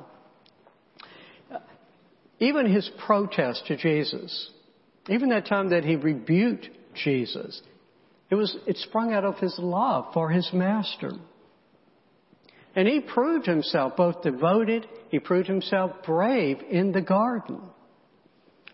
Even 2.40 2.73
his 2.73 2.88
protest 3.04 3.64
to 3.66 3.76
Jesus, 3.76 4.50
even 5.09 5.30
that 5.30 5.47
time 5.47 5.71
that 5.71 5.85
he 5.85 5.97
rebuked 5.97 6.68
Jesus, 6.95 7.61
it 8.30 8.35
was, 8.35 8.57
it 8.66 8.76
sprung 8.76 9.12
out 9.12 9.25
of 9.25 9.38
his 9.38 9.59
love 9.59 10.12
for 10.12 10.30
his 10.30 10.49
master. 10.52 11.12
And 12.76 12.87
he 12.87 13.00
proved 13.00 13.47
himself 13.47 13.97
both 13.97 14.23
devoted, 14.23 14.87
he 15.09 15.18
proved 15.18 15.49
himself 15.49 15.92
brave 16.04 16.59
in 16.71 16.92
the 16.92 17.00
garden. 17.00 17.61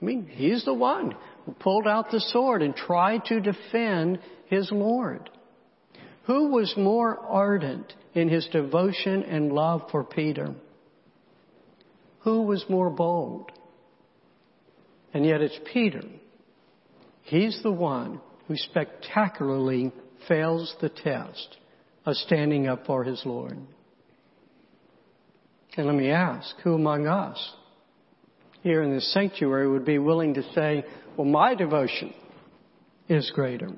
I 0.01 0.05
mean, 0.05 0.27
he's 0.27 0.65
the 0.65 0.75
one 0.75 1.15
who 1.47 1.53
pulled 1.53 1.87
out 1.87 2.11
the 2.11 2.21
sword 2.21 2.61
and 2.63 2.75
tried 2.75 3.25
to 3.27 3.41
defend 3.41 4.19
his 4.47 4.71
Lord. 4.71 5.31
Who 6.25 6.49
was 6.51 6.75
more 6.77 7.19
ardent 7.19 7.95
in 8.15 8.29
his 8.29 8.47
devotion 8.53 9.23
and 9.23 9.53
love 9.53 9.89
for 9.91 10.05
Peter? 10.05 10.55
Who 12.25 12.43
was 12.43 12.65
more 12.69 12.91
bold? 12.91 13.53
And 15.13 15.25
yet 15.25 15.43
it's 15.43 15.59
Peter. 15.73 16.03
He's 17.23 17.61
the 17.63 17.73
one 17.73 18.21
who 18.49 18.57
spectacularly 18.57 19.93
fails 20.27 20.75
the 20.81 20.89
test 20.89 21.57
of 22.07 22.17
standing 22.17 22.67
up 22.67 22.87
for 22.87 23.05
his 23.05 23.23
Lord. 23.25 23.59
And 25.77 25.87
let 25.87 25.95
me 25.95 26.11
ask, 26.11 26.57
who 26.63 26.75
among 26.75 27.07
us 27.07 27.53
here 28.63 28.83
in 28.83 28.93
this 28.93 29.13
sanctuary 29.13 29.69
would 29.69 29.85
be 29.85 29.99
willing 29.99 30.35
to 30.35 30.43
say, 30.55 30.85
well, 31.17 31.27
my 31.27 31.55
devotion 31.55 32.15
is 33.09 33.31
greater? 33.35 33.69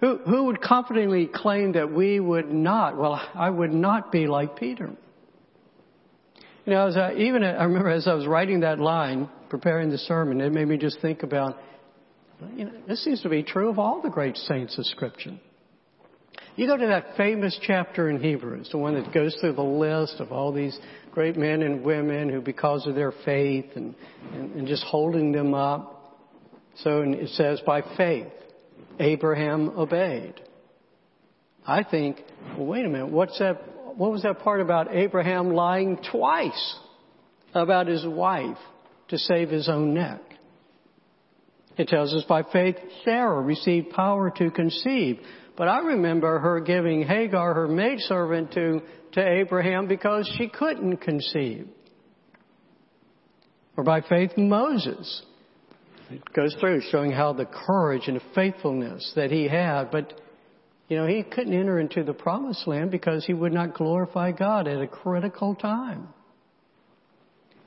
Who, 0.00 0.18
who 0.18 0.44
would 0.44 0.62
confidently 0.62 1.26
claim 1.32 1.72
that 1.72 1.92
we 1.92 2.20
would 2.20 2.52
not, 2.52 2.96
well, 2.96 3.20
I 3.34 3.50
would 3.50 3.72
not 3.72 4.12
be 4.12 4.26
like 4.26 4.56
Peter? 4.56 4.90
You 6.70 6.76
know, 6.76 6.86
as 6.86 6.96
I, 6.96 7.14
even 7.14 7.42
I 7.42 7.64
remember 7.64 7.90
as 7.90 8.06
I 8.06 8.14
was 8.14 8.28
writing 8.28 8.60
that 8.60 8.78
line, 8.78 9.28
preparing 9.48 9.90
the 9.90 9.98
sermon, 9.98 10.40
it 10.40 10.52
made 10.52 10.68
me 10.68 10.76
just 10.76 11.00
think 11.00 11.24
about, 11.24 11.58
you 12.54 12.66
know, 12.66 12.72
this 12.86 13.02
seems 13.02 13.20
to 13.22 13.28
be 13.28 13.42
true 13.42 13.70
of 13.70 13.80
all 13.80 14.00
the 14.00 14.08
great 14.08 14.36
saints 14.36 14.78
of 14.78 14.86
Scripture. 14.86 15.36
You 16.54 16.68
go 16.68 16.76
to 16.76 16.86
that 16.86 17.16
famous 17.16 17.58
chapter 17.60 18.08
in 18.08 18.22
Hebrews, 18.22 18.68
the 18.70 18.78
one 18.78 18.94
that 18.94 19.12
goes 19.12 19.36
through 19.40 19.54
the 19.54 19.62
list 19.62 20.20
of 20.20 20.30
all 20.30 20.52
these 20.52 20.78
great 21.10 21.36
men 21.36 21.62
and 21.62 21.82
women 21.82 22.28
who, 22.28 22.40
because 22.40 22.86
of 22.86 22.94
their 22.94 23.14
faith 23.24 23.66
and, 23.74 23.96
and, 24.32 24.54
and 24.54 24.68
just 24.68 24.84
holding 24.84 25.32
them 25.32 25.54
up, 25.54 26.20
so 26.84 27.02
it 27.02 27.30
says, 27.30 27.60
by 27.66 27.82
faith, 27.96 28.28
Abraham 29.00 29.70
obeyed. 29.76 30.40
I 31.66 31.82
think, 31.82 32.22
well, 32.56 32.66
wait 32.66 32.84
a 32.84 32.88
minute, 32.88 33.10
what's 33.10 33.40
that, 33.40 33.60
what 33.96 34.12
was 34.12 34.22
that 34.22 34.40
part 34.40 34.60
about 34.60 34.94
Abraham 34.94 35.52
lying 35.52 35.98
twice 36.10 36.76
about 37.54 37.86
his 37.86 38.06
wife 38.06 38.58
to 39.08 39.18
save 39.18 39.50
his 39.50 39.68
own 39.68 39.94
neck? 39.94 40.20
It 41.76 41.88
tells 41.88 42.12
us 42.12 42.24
by 42.28 42.42
faith 42.42 42.76
Sarah 43.04 43.40
received 43.40 43.90
power 43.90 44.30
to 44.36 44.50
conceive. 44.50 45.20
But 45.56 45.68
I 45.68 45.78
remember 45.78 46.38
her 46.38 46.60
giving 46.60 47.02
Hagar, 47.02 47.54
her 47.54 47.68
maidservant, 47.68 48.52
to, 48.52 48.80
to 49.12 49.26
Abraham 49.40 49.88
because 49.88 50.30
she 50.38 50.48
couldn't 50.48 50.98
conceive. 50.98 51.68
Or 53.76 53.84
by 53.84 54.00
faith 54.02 54.36
Moses 54.36 55.22
it 56.10 56.32
goes 56.34 56.54
through 56.58 56.80
showing 56.90 57.12
how 57.12 57.32
the 57.32 57.46
courage 57.46 58.08
and 58.08 58.16
the 58.16 58.22
faithfulness 58.34 59.12
that 59.14 59.30
he 59.30 59.46
had, 59.46 59.90
but 59.92 60.20
you 60.90 60.96
know, 60.96 61.06
he 61.06 61.22
couldn't 61.22 61.54
enter 61.54 61.78
into 61.78 62.02
the 62.02 62.12
promised 62.12 62.66
land 62.66 62.90
because 62.90 63.24
he 63.24 63.32
would 63.32 63.52
not 63.52 63.74
glorify 63.74 64.32
God 64.32 64.66
at 64.66 64.82
a 64.82 64.88
critical 64.88 65.54
time. 65.54 66.08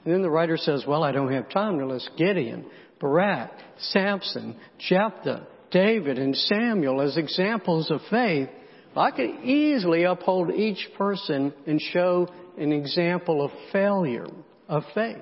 And 0.04 0.14
then 0.14 0.22
the 0.22 0.30
writer 0.30 0.58
says, 0.58 0.84
well, 0.86 1.06
I 1.06 1.14
don't 1.14 1.32
have 1.32 1.50
time 1.50 1.80
to 1.80 1.88
list 1.88 2.12
Gideon, 2.18 2.66
Barak, 3.00 3.52
Samson, 3.80 4.58
Jephthah, 4.78 5.48
David, 5.72 6.20
and 6.20 6.36
Samuel 6.36 7.00
as 7.00 7.16
examples 7.16 7.90
of 7.90 8.02
faith. 8.12 8.50
I 8.94 9.12
could 9.12 9.40
easily 9.46 10.04
uphold 10.04 10.52
each 10.54 10.90
person 10.98 11.54
and 11.66 11.80
show 11.80 12.28
an 12.58 12.74
example 12.74 13.42
of 13.42 13.52
failure 13.72 14.28
of 14.68 14.84
faith. 14.94 15.16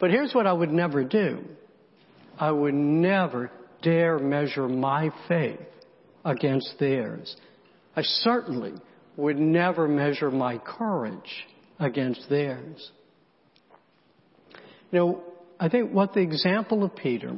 But 0.00 0.10
here's 0.10 0.34
what 0.34 0.48
I 0.48 0.52
would 0.52 0.72
never 0.72 1.04
do. 1.04 1.44
I 2.36 2.50
would 2.50 2.74
never 2.74 3.52
dare 3.82 4.18
measure 4.18 4.68
my 4.68 5.12
faith 5.28 5.60
against 6.24 6.74
theirs. 6.78 7.36
I 7.96 8.02
certainly 8.02 8.74
would 9.16 9.38
never 9.38 9.88
measure 9.88 10.30
my 10.30 10.58
courage 10.58 11.46
against 11.78 12.28
theirs. 12.28 12.90
You 14.90 14.98
know, 14.98 15.22
I 15.60 15.68
think 15.68 15.92
what 15.92 16.14
the 16.14 16.20
example 16.20 16.84
of 16.84 16.94
Peter 16.94 17.36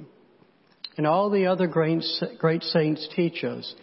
and 0.96 1.06
all 1.06 1.30
the 1.30 1.46
other 1.46 1.66
great, 1.66 2.04
great 2.38 2.62
saints 2.62 3.08
teach 3.16 3.44
us 3.44 3.74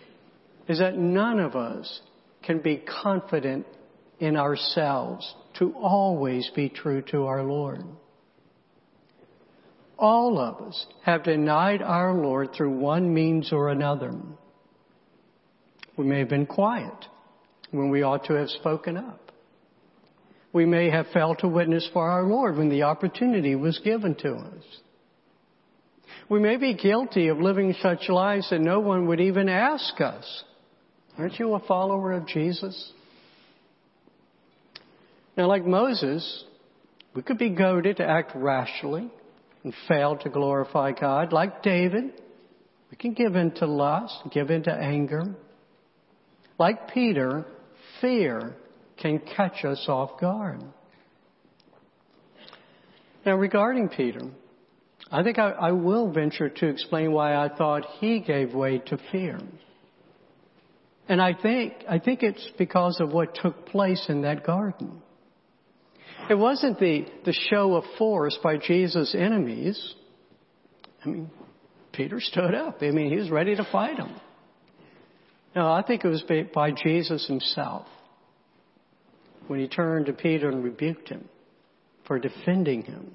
is 0.68 0.80
that 0.80 0.98
none 0.98 1.40
of 1.40 1.56
us 1.56 2.02
can 2.44 2.60
be 2.60 2.78
confident 2.78 3.66
in 4.20 4.38
ourselves 4.38 5.36
to 5.60 5.74
always 5.74 6.50
be 6.56 6.70
true 6.70 7.02
to 7.02 7.26
our 7.26 7.44
Lord. 7.44 7.84
All 9.98 10.40
of 10.40 10.68
us 10.68 10.86
have 11.04 11.24
denied 11.24 11.82
our 11.82 12.14
Lord 12.14 12.54
through 12.54 12.78
one 12.78 13.14
means 13.14 13.52
or 13.52 13.70
another. 13.70 14.14
We 15.98 16.06
may 16.06 16.20
have 16.20 16.30
been 16.30 16.46
quiet 16.46 17.06
when 17.72 17.90
we 17.90 18.04
ought 18.04 18.26
to 18.26 18.34
have 18.34 18.50
spoken 18.50 18.98
up. 18.98 19.32
We 20.54 20.66
may 20.66 20.90
have 20.90 21.08
failed 21.14 21.40
to 21.40 21.48
witness 21.48 21.90
for 21.92 22.10
our 22.10 22.24
Lord 22.24 22.58
when 22.58 22.70
the 22.70 22.84
opportunity 22.84 23.56
was 23.56 23.80
given 23.80 24.16
to 24.16 24.34
us. 24.34 24.64
We 26.30 26.40
may 26.40 26.58
be 26.58 26.74
guilty 26.74 27.28
of 27.28 27.40
living 27.40 27.74
such 27.82 28.10
lives 28.10 28.50
that 28.50 28.62
no 28.62 28.80
one 28.80 29.08
would 29.08 29.20
even 29.20 29.50
ask 29.50 30.00
us 30.00 30.44
Aren't 31.18 31.40
you 31.40 31.56
a 31.56 31.60
follower 31.60 32.14
of 32.14 32.28
Jesus? 32.28 32.92
Now, 35.36 35.48
like 35.48 35.66
Moses, 35.66 36.44
we 37.16 37.24
could 37.24 37.38
be 37.38 37.50
goaded 37.50 37.98
to 37.98 38.08
act 38.08 38.32
rashly 38.36 39.10
and 39.64 39.74
fail 39.88 40.18
to 40.18 40.30
glorify 40.30 40.92
God. 40.92 41.34
Like 41.34 41.64
David, 41.64 42.22
we 42.92 42.98
can 42.98 43.14
give 43.14 43.36
in 43.36 43.52
to 43.56 43.66
lust, 43.66 44.16
give 44.32 44.50
in 44.52 44.64
to 44.64 44.72
anger. 44.72 45.36
Like 46.60 46.94
Peter, 46.94 47.46
fear 48.02 48.56
can 48.98 49.20
catch 49.20 49.64
us 49.64 49.86
off 49.88 50.20
guard. 50.20 50.64
Now, 53.26 53.36
regarding 53.36 53.90
Peter, 53.90 54.22
I 55.12 55.24
think 55.24 55.38
I, 55.38 55.52
I, 55.52 55.72
will 55.72 56.12
venture 56.12 56.50
to 56.50 56.68
explain 56.68 57.12
why 57.12 57.36
I 57.36 57.50
thought 57.50 57.86
he 58.00 58.20
gave 58.20 58.54
way 58.54 58.80
to 58.88 58.98
fear. 59.12 59.40
And 61.10 61.22
I 61.22 61.34
think, 61.34 61.74
I 61.90 62.00
think 62.00 62.24
it's 62.24 62.50
because 62.58 63.00
of 63.00 63.14
what 63.14 63.36
took 63.36 63.66
place 63.68 64.06
in 64.10 64.24
that 64.24 64.46
garden. 64.46 65.02
It 66.30 66.36
wasn't 66.36 66.80
the, 66.80 67.06
the 67.24 67.34
show 67.34 67.76
of 67.76 67.86
force 67.98 68.38
by 68.44 68.58
Jesus' 68.58 69.16
enemies. 69.18 69.96
I 71.06 71.10
mean, 71.10 71.30
Peter 71.94 72.20
stood 72.20 72.54
up. 72.54 72.80
I 72.82 72.92
mean, 72.92 73.10
he 73.10 73.18
was 73.18 73.30
ready 73.30 73.56
to 73.56 73.66
fight 73.72 73.98
them. 73.98 74.14
No, 75.56 75.72
I 75.72 75.82
think 75.82 76.06
it 76.06 76.08
was 76.08 76.24
by 76.54 76.72
Jesus 76.72 77.26
himself 77.28 77.88
when 79.48 79.60
he 79.60 79.68
turned 79.68 80.08
to 80.08 80.14
Peter 80.14 80.50
and 80.50 80.64
rebuked 80.64 81.10
him 81.10 81.28
for 82.06 82.20
defending 82.20 82.84
him. 82.84 83.12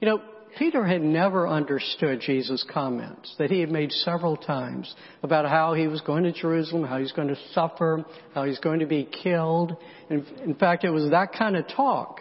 You 0.00 0.08
know, 0.08 0.22
Peter 0.58 0.86
had 0.86 1.02
never 1.02 1.46
understood 1.46 2.20
Jesus' 2.20 2.64
comments 2.72 3.34
that 3.38 3.50
he 3.50 3.60
had 3.60 3.70
made 3.70 3.92
several 3.92 4.36
times 4.36 4.94
about 5.22 5.46
how 5.46 5.74
he 5.74 5.86
was 5.86 6.00
going 6.00 6.24
to 6.24 6.32
Jerusalem, 6.32 6.84
how 6.84 6.98
he's 6.98 7.12
going 7.12 7.28
to 7.28 7.36
suffer, 7.52 8.04
how 8.34 8.44
he's 8.44 8.58
going 8.58 8.80
to 8.80 8.86
be 8.86 9.04
killed. 9.04 9.76
In, 10.08 10.24
in 10.42 10.54
fact, 10.54 10.84
it 10.84 10.90
was 10.90 11.10
that 11.10 11.32
kind 11.32 11.56
of 11.56 11.68
talk 11.68 12.20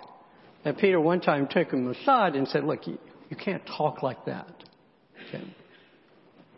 that 0.66 0.78
Peter 0.78 1.00
one 1.00 1.22
time 1.22 1.48
took 1.50 1.72
him 1.72 1.90
aside 1.90 2.36
and 2.36 2.48
said, 2.48 2.66
look, 2.66 2.88
you, 2.88 2.98
you 3.30 3.38
can't 3.38 3.64
talk 3.78 4.04
like 4.04 4.26
that. 4.26 4.52
Okay. 5.30 5.44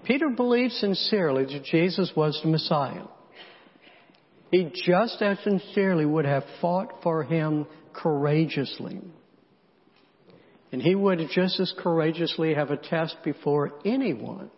Peter 0.05 0.29
believed 0.29 0.73
sincerely 0.73 1.45
that 1.45 1.63
Jesus 1.65 2.11
was 2.15 2.39
the 2.41 2.49
Messiah. 2.49 3.05
He 4.51 4.71
just 4.85 5.21
as 5.21 5.37
sincerely 5.43 6.05
would 6.05 6.25
have 6.25 6.43
fought 6.61 7.01
for 7.03 7.23
him 7.23 7.67
courageously. 7.93 9.01
And 10.71 10.81
he 10.81 10.95
would 10.95 11.19
just 11.33 11.59
as 11.59 11.73
courageously 11.77 12.53
have 12.53 12.71
attested 12.71 13.23
before 13.23 13.73
anyone 13.85 14.49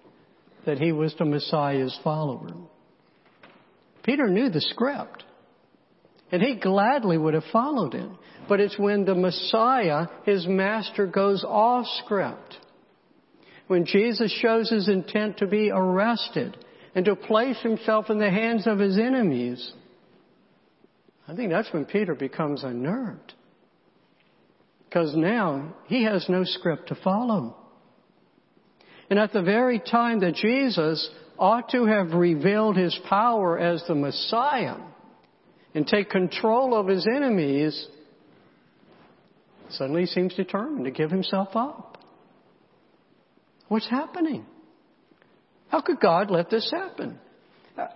that 0.66 0.80
he 0.80 0.92
was 0.92 1.16
the 1.18 1.26
Messiah's 1.26 1.98
follower. 2.04 2.50
Peter 4.04 4.28
knew 4.28 4.50
the 4.50 4.62
script. 4.62 5.24
And 6.32 6.42
he 6.42 6.56
gladly 6.56 7.18
would 7.18 7.34
have 7.34 7.44
followed 7.52 7.96
it. 7.96 8.10
But 8.48 8.60
it's 8.60 8.78
when 8.78 9.06
the 9.06 9.16
Messiah, 9.16 10.08
his 10.26 10.46
master, 10.48 11.08
goes 11.08 11.44
off 11.44 11.86
script. 12.04 12.58
When 13.70 13.86
Jesus 13.86 14.32
shows 14.32 14.72
his 14.72 14.90
intent 14.90 15.38
to 15.38 15.46
be 15.46 15.70
arrested 15.70 16.58
and 16.96 17.06
to 17.06 17.16
place 17.16 17.60
himself 17.62 18.10
in 18.10 18.18
the 18.18 18.32
hands 18.32 18.66
of 18.66 18.80
his 18.80 18.98
enemies. 18.98 19.74
I 21.28 21.36
think 21.36 21.52
that's 21.52 21.72
when 21.72 21.86
Peter 21.86 22.16
becomes 22.16 22.64
unnerved. 22.64 23.36
Because 24.86 25.16
now 25.16 25.76
he 25.86 26.04
has 26.06 26.26
no 26.28 26.46
script 26.46 26.88
to 26.88 26.96
follow. 26.96 27.58
And 29.12 29.20
at 29.20 29.34
the 29.34 29.44
very 29.44 29.78
time 29.78 30.22
that 30.22 30.34
Jesus 30.34 31.08
ought 31.38 31.70
to 31.70 31.86
have 31.86 32.14
revealed 32.14 32.76
his 32.76 32.98
power 33.08 33.60
as 33.60 33.84
the 33.88 33.94
Messiah 33.94 34.78
and 35.76 35.86
take 35.86 36.10
control 36.10 36.74
of 36.74 36.88
his 36.88 37.06
enemies, 37.06 37.88
suddenly 39.70 40.02
he 40.02 40.08
seems 40.08 40.34
determined 40.34 40.86
to 40.86 40.92
give 40.92 41.12
himself 41.12 41.50
up. 41.54 41.89
What's 43.70 43.90
happening? 43.90 44.46
How 45.70 45.82
could 45.82 46.00
God 46.00 46.30
let 46.30 46.50
this 46.50 46.70
happen? 46.72 47.18
Uh, 47.78 47.88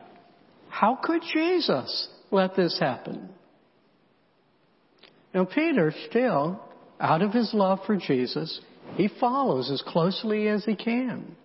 how 0.69 0.97
could 1.03 1.21
Jesus 1.33 2.07
let 2.31 2.55
this 2.55 2.77
happen? 2.79 3.29
Now, 5.33 5.45
Peter 5.45 5.93
still 6.09 6.62
out 6.99 7.23
of 7.23 7.33
his 7.33 7.51
love 7.53 7.79
for 7.86 7.97
Jesus, 7.97 8.62
he 8.95 9.09
follows 9.19 9.71
as 9.71 9.81
closely 9.81 10.47
as 10.47 10.63
he 10.63 10.75
can. 10.75 11.36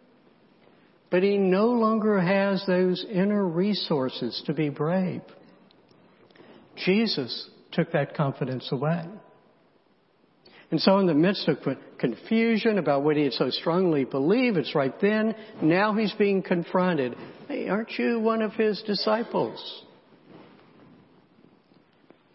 But 1.10 1.22
he 1.22 1.38
no 1.38 1.68
longer 1.68 2.20
has 2.20 2.62
those 2.66 3.04
inner 3.10 3.46
resources 3.46 4.42
to 4.44 4.52
be 4.52 4.68
brave. 4.68 5.22
Jesus 6.76 7.48
took 7.72 7.92
that 7.92 8.14
confidence 8.14 8.68
away. 8.70 9.04
And 10.70 10.80
so 10.80 10.98
in 10.98 11.06
the 11.06 11.14
midst 11.14 11.48
of 11.48 11.56
confusion 11.98 12.78
about 12.78 13.02
what 13.02 13.16
he 13.16 13.24
had 13.24 13.32
so 13.32 13.48
strongly 13.50 14.04
believed, 14.04 14.58
it's 14.58 14.74
right 14.74 14.94
then, 15.00 15.34
now 15.62 15.94
he's 15.94 16.12
being 16.12 16.42
confronted. 16.42 17.16
Hey, 17.48 17.68
aren't 17.68 17.98
you 17.98 18.20
one 18.20 18.42
of 18.42 18.52
his 18.52 18.82
disciples? 18.86 19.84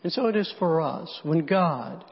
And 0.03 0.11
so 0.11 0.27
it 0.27 0.35
is 0.35 0.51
for 0.57 0.81
us. 0.81 1.19
When 1.23 1.45
God 1.45 2.03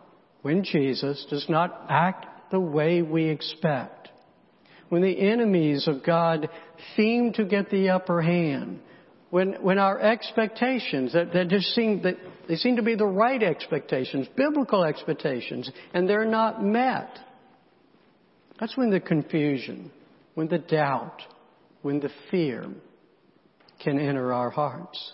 when 0.42 0.64
Jesus 0.64 1.26
does 1.30 1.46
not 1.50 1.86
act 1.90 2.52
the 2.52 2.60
way 2.60 3.02
we 3.02 3.26
expect, 3.26 4.10
when 4.90 5.02
the 5.02 5.20
enemies 5.20 5.88
of 5.88 6.04
God 6.04 6.50
seem 6.96 7.34
to 7.34 7.46
get 7.46 7.70
the 7.70 7.90
upper 7.90 8.22
hand, 8.22 8.80
when, 9.32 9.54
when 9.64 9.80
our 9.80 10.00
expectations 10.00 11.14
that, 11.14 11.34
that 11.34 11.48
just 11.48 11.74
seem 11.74 12.04
that 12.04 12.18
they 12.48 12.56
seem 12.56 12.76
to 12.76 12.84
be 12.84 12.96
the 12.96 13.06
right 13.06 13.42
expectations, 13.42 14.28
biblical 14.36 14.84
expectations, 14.84 15.72
and 15.94 16.08
they're 16.08 16.26
not 16.26 16.64
met. 16.64 17.18
That's 18.60 18.78
when 18.78 18.92
the 18.92 19.00
confusion, 19.00 19.90
when 20.36 20.50
the 20.50 20.60
doubt, 20.60 21.22
when 21.82 22.02
the 22.02 22.12
fear 22.30 22.66
can 23.82 24.00
enter 24.00 24.34
our 24.34 24.50
hearts. 24.50 25.14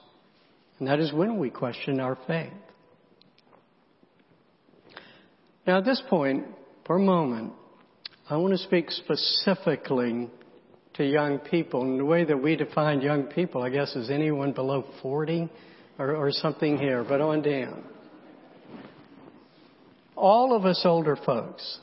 And 0.80 0.88
that 0.88 1.00
is 1.00 1.14
when 1.14 1.38
we 1.38 1.50
question 1.52 2.00
our 2.00 2.18
faith. 2.28 2.52
Now, 5.66 5.78
at 5.78 5.86
this 5.86 6.02
point, 6.10 6.46
for 6.86 6.96
a 6.96 7.02
moment, 7.02 7.54
I 8.30 8.38
want 8.38 8.54
to 8.54 8.58
speak 8.58 8.90
specifically 8.90 10.30
to 10.98 11.06
young 11.06 11.40
people. 11.40 11.82
And 11.82 12.00
the 12.00 12.06
way 12.06 12.26
that 12.26 12.42
we 12.42 12.56
define 12.56 13.02
young 13.02 13.24
people, 13.24 13.62
I 13.62 13.70
guess, 13.70 13.96
is 13.96 14.10
anyone 14.10 14.52
below 14.52 14.86
40 15.02 15.50
or, 15.98 16.16
or 16.16 16.32
something 16.32 16.78
here, 16.78 17.04
but 17.04 17.22
on 17.22 17.42
down. 17.42 17.84
All 20.16 20.56
of 20.56 20.66
us 20.66 20.82
older 20.84 21.16
folks, 21.16 21.80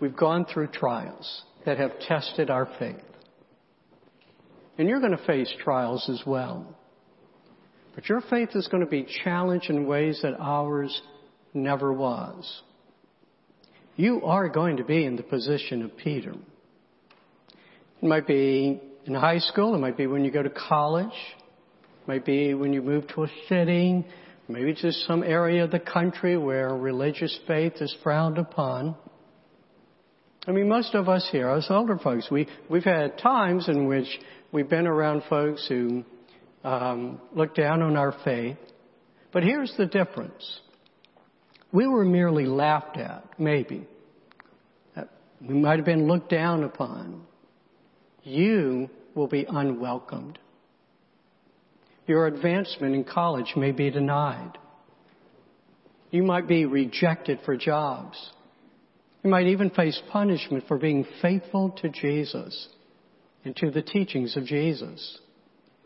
we've 0.00 0.16
gone 0.16 0.44
through 0.44 0.68
trials 0.68 1.42
that 1.64 1.78
have 1.78 1.98
tested 2.00 2.50
our 2.50 2.68
faith. 2.78 2.96
And 4.78 4.88
you're 4.88 5.00
going 5.00 5.16
to 5.16 5.24
face 5.26 5.52
trials 5.62 6.08
as 6.10 6.22
well. 6.26 6.76
But 7.94 8.08
your 8.08 8.20
faith 8.20 8.50
is 8.54 8.68
going 8.68 8.84
to 8.84 8.90
be 8.90 9.06
challenged 9.24 9.70
in 9.70 9.86
ways 9.86 10.20
that 10.22 10.34
ours 10.38 11.00
never 11.54 11.92
was 11.92 12.62
you 13.96 14.22
are 14.24 14.48
going 14.48 14.76
to 14.76 14.84
be 14.84 15.04
in 15.04 15.16
the 15.16 15.22
position 15.22 15.82
of 15.82 15.96
Peter. 15.96 16.34
It 18.02 18.06
might 18.06 18.26
be 18.26 18.80
in 19.06 19.14
high 19.14 19.38
school, 19.38 19.74
it 19.74 19.78
might 19.78 19.96
be 19.96 20.06
when 20.06 20.24
you 20.24 20.30
go 20.30 20.42
to 20.42 20.50
college, 20.50 21.06
it 21.06 22.08
might 22.08 22.24
be 22.24 22.54
when 22.54 22.72
you 22.72 22.82
move 22.82 23.06
to 23.08 23.24
a 23.24 23.28
city, 23.48 24.04
maybe 24.48 24.74
just 24.74 25.06
some 25.06 25.22
area 25.22 25.64
of 25.64 25.70
the 25.70 25.80
country 25.80 26.36
where 26.36 26.68
religious 26.76 27.38
faith 27.46 27.74
is 27.80 27.94
frowned 28.02 28.38
upon. 28.38 28.94
I 30.46 30.52
mean, 30.52 30.68
most 30.68 30.94
of 30.94 31.08
us 31.08 31.28
here, 31.32 31.50
us 31.50 31.66
older 31.70 31.98
folks, 31.98 32.30
we, 32.30 32.46
we've 32.68 32.84
had 32.84 33.18
times 33.18 33.68
in 33.68 33.86
which 33.86 34.06
we've 34.52 34.68
been 34.68 34.86
around 34.86 35.22
folks 35.28 35.66
who 35.66 36.04
um, 36.62 37.20
look 37.32 37.54
down 37.54 37.82
on 37.82 37.96
our 37.96 38.14
faith. 38.24 38.58
But 39.32 39.42
here's 39.42 39.74
the 39.76 39.86
difference 39.86 40.60
we 41.72 41.86
were 41.86 42.04
merely 42.04 42.46
laughed 42.46 42.96
at, 42.96 43.38
maybe. 43.38 43.86
We 45.40 45.54
might 45.54 45.76
have 45.76 45.84
been 45.84 46.06
looked 46.06 46.30
down 46.30 46.64
upon. 46.64 47.25
You 48.26 48.90
will 49.14 49.28
be 49.28 49.46
unwelcomed. 49.48 50.40
Your 52.08 52.26
advancement 52.26 52.92
in 52.92 53.04
college 53.04 53.52
may 53.54 53.70
be 53.70 53.88
denied. 53.88 54.58
You 56.10 56.24
might 56.24 56.48
be 56.48 56.64
rejected 56.64 57.38
for 57.44 57.56
jobs. 57.56 58.18
You 59.22 59.30
might 59.30 59.46
even 59.46 59.70
face 59.70 60.00
punishment 60.10 60.64
for 60.66 60.76
being 60.76 61.06
faithful 61.22 61.70
to 61.82 61.88
Jesus 61.88 62.68
and 63.44 63.54
to 63.58 63.70
the 63.70 63.82
teachings 63.82 64.36
of 64.36 64.44
Jesus. 64.44 65.18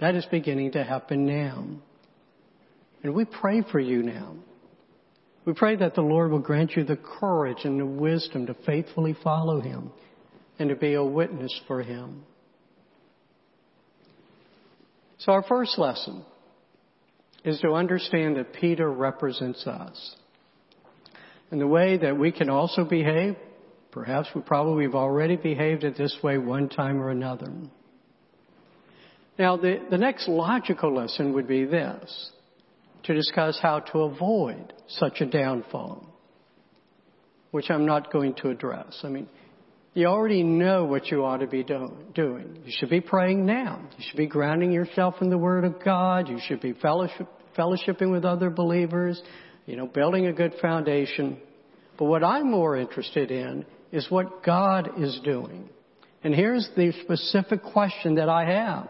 That 0.00 0.14
is 0.14 0.24
beginning 0.30 0.72
to 0.72 0.82
happen 0.82 1.26
now. 1.26 1.66
And 3.02 3.14
we 3.14 3.26
pray 3.26 3.62
for 3.70 3.80
you 3.80 4.02
now. 4.02 4.34
We 5.44 5.52
pray 5.52 5.76
that 5.76 5.94
the 5.94 6.00
Lord 6.00 6.30
will 6.30 6.38
grant 6.38 6.72
you 6.74 6.84
the 6.84 6.96
courage 6.96 7.64
and 7.64 7.78
the 7.78 7.84
wisdom 7.84 8.46
to 8.46 8.54
faithfully 8.64 9.14
follow 9.22 9.60
Him 9.60 9.92
and 10.60 10.68
to 10.68 10.76
be 10.76 10.94
a 10.94 11.02
witness 11.02 11.58
for 11.66 11.82
Him. 11.82 12.22
So 15.18 15.32
our 15.32 15.42
first 15.42 15.78
lesson 15.78 16.22
is 17.44 17.58
to 17.60 17.72
understand 17.72 18.36
that 18.36 18.52
Peter 18.52 18.90
represents 18.90 19.66
us. 19.66 20.16
And 21.50 21.60
the 21.60 21.66
way 21.66 21.96
that 21.96 22.16
we 22.16 22.30
can 22.30 22.50
also 22.50 22.84
behave, 22.84 23.36
perhaps 23.90 24.28
we 24.34 24.42
probably 24.42 24.84
have 24.84 24.94
already 24.94 25.36
behaved 25.36 25.82
it 25.82 25.96
this 25.96 26.16
way 26.22 26.36
one 26.36 26.68
time 26.68 27.00
or 27.00 27.10
another. 27.10 27.50
Now, 29.38 29.56
the, 29.56 29.80
the 29.90 29.98
next 29.98 30.28
logical 30.28 30.94
lesson 30.94 31.32
would 31.32 31.48
be 31.48 31.64
this 31.64 32.30
to 33.04 33.14
discuss 33.14 33.58
how 33.60 33.80
to 33.80 34.00
avoid 34.00 34.74
such 34.88 35.22
a 35.22 35.26
downfall, 35.26 36.06
which 37.50 37.70
I'm 37.70 37.86
not 37.86 38.12
going 38.12 38.34
to 38.42 38.50
address. 38.50 39.00
I 39.02 39.08
mean, 39.08 39.26
you 39.94 40.06
already 40.06 40.42
know 40.42 40.84
what 40.84 41.06
you 41.10 41.24
ought 41.24 41.38
to 41.38 41.46
be 41.46 41.62
do- 41.64 41.92
doing. 42.14 42.60
You 42.64 42.72
should 42.78 42.90
be 42.90 43.00
praying 43.00 43.44
now. 43.44 43.80
You 43.98 44.04
should 44.08 44.16
be 44.16 44.26
grounding 44.26 44.70
yourself 44.70 45.16
in 45.20 45.30
the 45.30 45.38
Word 45.38 45.64
of 45.64 45.82
God. 45.82 46.28
You 46.28 46.38
should 46.46 46.60
be 46.60 46.74
fellowship, 46.74 47.26
fellowshipping 47.58 48.10
with 48.10 48.24
other 48.24 48.50
believers, 48.50 49.20
you 49.66 49.76
know, 49.76 49.86
building 49.86 50.26
a 50.26 50.32
good 50.32 50.54
foundation. 50.62 51.38
But 51.98 52.04
what 52.04 52.22
I'm 52.22 52.50
more 52.50 52.76
interested 52.76 53.30
in 53.30 53.66
is 53.92 54.06
what 54.10 54.44
God 54.44 55.02
is 55.02 55.20
doing. 55.24 55.68
And 56.22 56.34
here's 56.34 56.68
the 56.76 56.92
specific 57.02 57.62
question 57.62 58.16
that 58.16 58.28
I 58.28 58.44
have. 58.44 58.88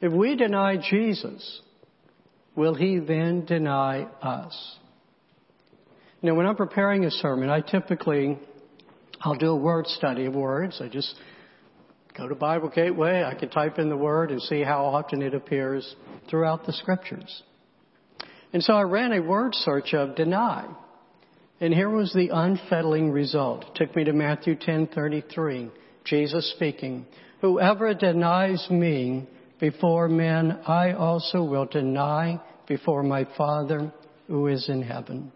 If 0.00 0.12
we 0.12 0.36
deny 0.36 0.76
Jesus, 0.76 1.60
will 2.54 2.74
he 2.74 2.98
then 2.98 3.44
deny 3.44 4.02
us? 4.22 4.76
Now, 6.20 6.34
when 6.34 6.46
I'm 6.46 6.56
preparing 6.56 7.04
a 7.04 7.10
sermon, 7.10 7.48
I 7.48 7.60
typically, 7.60 8.38
I'll 9.20 9.34
do 9.34 9.50
a 9.50 9.56
word 9.56 9.86
study 9.86 10.26
of 10.26 10.34
words. 10.34 10.80
I 10.80 10.88
just 10.88 11.14
go 12.16 12.28
to 12.28 12.34
Bible 12.34 12.68
Gateway, 12.68 13.24
I 13.24 13.34
can 13.34 13.48
type 13.48 13.78
in 13.78 13.88
the 13.88 13.96
word 13.96 14.30
and 14.30 14.40
see 14.42 14.62
how 14.62 14.84
often 14.84 15.22
it 15.22 15.34
appears 15.34 15.96
throughout 16.28 16.66
the 16.66 16.72
scriptures. 16.72 17.42
And 18.52 18.62
so 18.62 18.74
I 18.74 18.82
ran 18.82 19.12
a 19.12 19.20
word 19.20 19.54
search 19.54 19.94
of 19.94 20.16
deny. 20.16 20.66
And 21.60 21.74
here 21.74 21.90
was 21.90 22.12
the 22.12 22.30
unsettling 22.32 23.10
result. 23.10 23.64
It 23.64 23.74
took 23.74 23.96
me 23.96 24.04
to 24.04 24.12
Matthew 24.12 24.54
10:33. 24.54 25.70
Jesus 26.04 26.50
speaking, 26.52 27.04
"Whoever 27.40 27.92
denies 27.94 28.70
me 28.70 29.26
before 29.58 30.08
men, 30.08 30.60
I 30.66 30.92
also 30.92 31.42
will 31.42 31.66
deny 31.66 32.40
before 32.66 33.02
my 33.02 33.24
Father 33.36 33.92
who 34.28 34.46
is 34.46 34.68
in 34.68 34.82
heaven." 34.82 35.32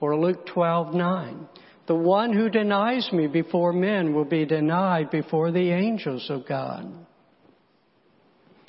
Or 0.00 0.16
Luke 0.16 0.46
12:9, 0.46 1.48
"The 1.86 1.94
one 1.94 2.32
who 2.32 2.48
denies 2.48 3.12
me 3.12 3.26
before 3.26 3.72
men 3.72 4.14
will 4.14 4.24
be 4.24 4.44
denied 4.44 5.10
before 5.10 5.50
the 5.50 5.70
angels 5.70 6.28
of 6.30 6.46
God." 6.46 7.06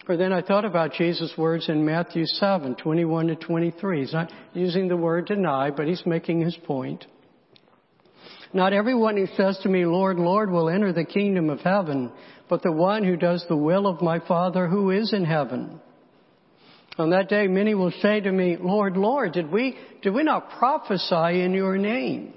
Or 0.08 0.15
then 0.15 0.32
I 0.32 0.41
thought 0.41 0.63
about 0.63 0.93
Jesus' 0.93 1.38
words 1.38 1.67
in 1.67 1.86
Matthew 1.86 2.25
7, 2.25 2.75
21 2.75 3.27
to 3.27 3.36
23. 3.36 3.99
He's 3.99 4.13
not 4.13 4.32
using 4.53 4.88
the 4.88 4.95
word 4.95 5.25
deny, 5.25 5.69
but 5.69 5.88
he's 5.88 6.06
making 6.06 6.39
his 6.41 6.56
point. 6.56 7.06
Not 8.53 8.71
everyone 8.71 9.17
who 9.17 9.27
says 9.36 9.60
to 9.60 9.69
me, 9.69 9.86
Lord, 9.86 10.17
Lord, 10.17 10.49
will 10.49 10.69
enter 10.69 10.93
the 10.93 11.03
kingdom 11.03 11.49
of 11.49 11.60
heaven, 11.60 12.12
but 12.47 12.62
the 12.62 12.71
one 12.71 13.03
who 13.03 13.17
does 13.17 13.45
the 13.49 13.58
will 13.58 13.86
of 13.86 14.01
my 14.01 14.19
Father 14.19 14.67
who 14.67 14.91
is 14.91 15.12
in 15.12 15.25
heaven. 15.25 15.82
On 16.97 17.10
that 17.10 17.27
day, 17.27 17.47
many 17.47 17.75
will 17.75 17.91
say 18.01 18.21
to 18.21 18.32
me, 18.32 18.58
Lord, 18.60 18.95
Lord, 18.95 19.34
did 19.34 19.51
we, 19.51 19.77
did 20.01 20.13
we 20.13 20.23
not 20.23 20.51
prophesy 20.51 21.41
in 21.41 21.53
your 21.53 21.77
name? 21.77 22.34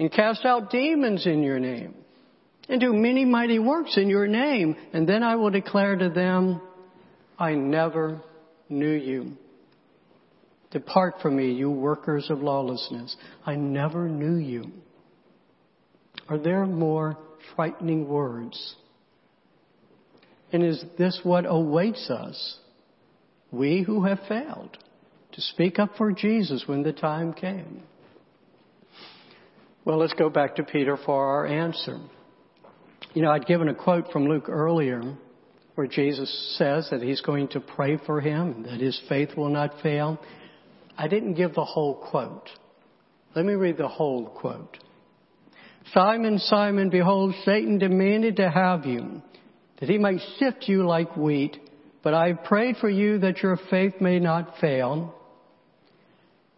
And 0.00 0.10
cast 0.10 0.44
out 0.44 0.70
demons 0.70 1.26
in 1.26 1.44
your 1.44 1.60
name? 1.60 1.94
and 2.70 2.80
do 2.80 2.92
many 2.92 3.24
mighty 3.24 3.58
works 3.58 3.96
in 3.96 4.08
your 4.08 4.28
name. 4.28 4.76
And 4.92 5.06
then 5.06 5.24
I 5.24 5.34
will 5.34 5.50
declare 5.50 5.96
to 5.96 6.08
them, 6.08 6.62
I 7.36 7.54
never 7.54 8.22
knew 8.68 8.92
you. 8.92 9.32
Depart 10.70 11.16
from 11.20 11.36
me, 11.36 11.50
you 11.50 11.68
workers 11.68 12.30
of 12.30 12.38
lawlessness. 12.38 13.16
I 13.44 13.56
never 13.56 14.08
knew 14.08 14.36
you. 14.36 14.70
Are 16.28 16.38
there 16.38 16.64
more 16.64 17.18
frightening 17.56 18.06
words? 18.06 18.76
And 20.52 20.62
is 20.62 20.84
this 20.96 21.18
what 21.24 21.46
awaits 21.46 22.08
us? 22.08 22.58
We 23.50 23.82
who 23.82 24.04
have 24.04 24.20
failed 24.28 24.78
to 25.32 25.40
speak 25.40 25.80
up 25.80 25.96
for 25.98 26.12
Jesus 26.12 26.62
when 26.68 26.84
the 26.84 26.92
time 26.92 27.32
came. 27.32 27.82
Well, 29.82 29.96
let's 29.96 30.12
go 30.12 30.28
back 30.28 30.56
to 30.56 30.62
Peter 30.62 30.98
for 31.06 31.24
our 31.24 31.46
answer. 31.46 31.98
You 33.14 33.22
know, 33.22 33.30
I'd 33.30 33.46
given 33.46 33.68
a 33.68 33.74
quote 33.74 34.12
from 34.12 34.28
Luke 34.28 34.48
earlier 34.48 35.16
where 35.74 35.86
Jesus 35.86 36.54
says 36.58 36.88
that 36.90 37.00
he's 37.00 37.22
going 37.22 37.48
to 37.48 37.60
pray 37.60 37.98
for 38.04 38.20
him, 38.20 38.52
and 38.52 38.64
that 38.66 38.80
his 38.80 39.00
faith 39.08 39.30
will 39.36 39.48
not 39.48 39.80
fail. 39.82 40.20
I 40.98 41.08
didn't 41.08 41.34
give 41.34 41.54
the 41.54 41.64
whole 41.64 41.94
quote. 41.94 42.50
Let 43.34 43.46
me 43.46 43.54
read 43.54 43.78
the 43.78 43.88
whole 43.88 44.28
quote. 44.28 44.76
Simon, 45.94 46.38
Simon, 46.38 46.90
behold, 46.90 47.34
Satan 47.46 47.78
demanded 47.78 48.36
to 48.36 48.50
have 48.50 48.84
you, 48.84 49.22
that 49.78 49.88
he 49.88 49.96
might 49.96 50.20
sift 50.38 50.68
you 50.68 50.86
like 50.86 51.16
wheat, 51.16 51.56
but 52.02 52.12
I 52.12 52.28
have 52.28 52.44
prayed 52.44 52.76
for 52.76 52.90
you 52.90 53.18
that 53.20 53.38
your 53.38 53.58
faith 53.70 53.94
may 54.00 54.18
not 54.18 54.58
fail. 54.60 55.14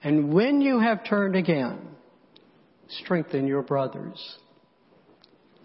And 0.02 0.32
when 0.32 0.60
you 0.60 0.80
have 0.80 1.04
turned 1.04 1.36
again, 1.36 1.78
strengthen 3.00 3.46
your 3.46 3.62
brothers. 3.62 4.36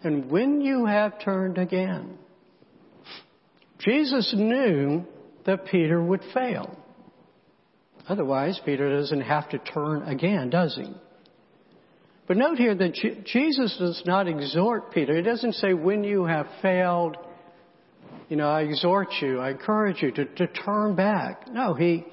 And 0.04 0.30
when 0.30 0.62
you 0.62 0.86
have 0.86 1.20
turned 1.24 1.58
again, 1.58 2.18
Jesus 3.80 4.34
knew 4.36 5.06
that 5.46 5.66
Peter 5.66 6.02
would 6.02 6.22
fail. 6.34 6.78
Otherwise, 8.08 8.60
Peter 8.66 8.96
doesn't 8.96 9.22
have 9.22 9.50
to 9.50 9.58
turn 9.60 10.04
again, 10.04 10.50
does 10.50 10.76
he? 10.76 10.94
But 12.28 12.38
note 12.38 12.58
here 12.58 12.76
that 12.76 12.94
Jesus 13.26 13.76
does 13.80 14.02
not 14.06 14.28
exhort 14.28 14.92
Peter. 14.92 15.16
He 15.16 15.22
doesn't 15.22 15.54
say, 15.54 15.74
when 15.74 16.04
you 16.04 16.26
have 16.26 16.48
failed, 16.62 17.16
you 18.28 18.36
know, 18.36 18.50
I 18.50 18.64
exhort 18.64 19.08
you, 19.22 19.40
I 19.40 19.52
encourage 19.52 20.02
you 20.02 20.12
to, 20.12 20.26
to 20.26 20.48
turn 20.48 20.96
back. 20.96 21.50
No, 21.50 21.74
he, 21.74 22.06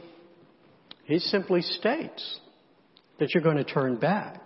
he 1.04 1.18
simply 1.18 1.62
states 1.62 2.40
that 3.18 3.34
you're 3.34 3.42
going 3.42 3.56
to 3.56 3.64
turn 3.64 3.96
back. 3.96 4.43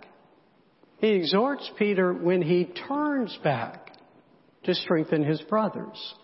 He 0.99 1.11
exhorts 1.11 1.69
Peter 1.77 2.13
when 2.13 2.41
he 2.41 2.65
turns 2.87 3.37
back 3.43 3.91
to 4.63 4.75
strengthen 4.75 5.23
his 5.23 5.41
brothers. 5.41 6.15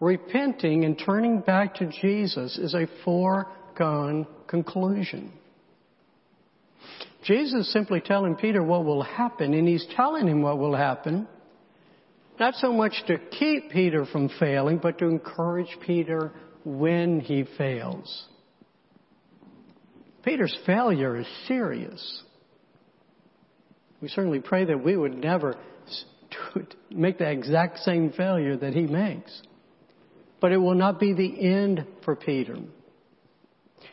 Repenting 0.00 0.84
and 0.84 0.98
turning 0.98 1.40
back 1.40 1.76
to 1.76 1.86
Jesus 1.86 2.58
is 2.58 2.74
a 2.74 2.86
foregone 3.04 4.26
conclusion. 4.46 5.32
Jesus 7.24 7.66
is 7.66 7.72
simply 7.72 8.00
telling 8.00 8.34
Peter 8.34 8.62
what 8.62 8.84
will 8.84 9.02
happen, 9.02 9.54
and 9.54 9.66
he's 9.66 9.86
telling 9.96 10.26
him 10.26 10.42
what 10.42 10.58
will 10.58 10.74
happen, 10.74 11.26
not 12.38 12.54
so 12.56 12.72
much 12.72 12.92
to 13.06 13.18
keep 13.18 13.70
Peter 13.70 14.04
from 14.06 14.28
failing, 14.40 14.78
but 14.78 14.98
to 14.98 15.06
encourage 15.06 15.78
Peter 15.86 16.32
when 16.64 17.20
he 17.20 17.44
fails. 17.56 18.26
Peter's 20.22 20.56
failure 20.66 21.16
is 21.16 21.26
serious. 21.46 22.23
We 24.00 24.08
certainly 24.08 24.40
pray 24.40 24.64
that 24.66 24.84
we 24.84 24.96
would 24.96 25.16
never 25.16 25.56
make 26.90 27.18
the 27.18 27.30
exact 27.30 27.78
same 27.80 28.12
failure 28.12 28.56
that 28.56 28.74
he 28.74 28.82
makes. 28.82 29.42
But 30.40 30.52
it 30.52 30.58
will 30.58 30.74
not 30.74 31.00
be 31.00 31.14
the 31.14 31.40
end 31.40 31.86
for 32.04 32.16
Peter. 32.16 32.56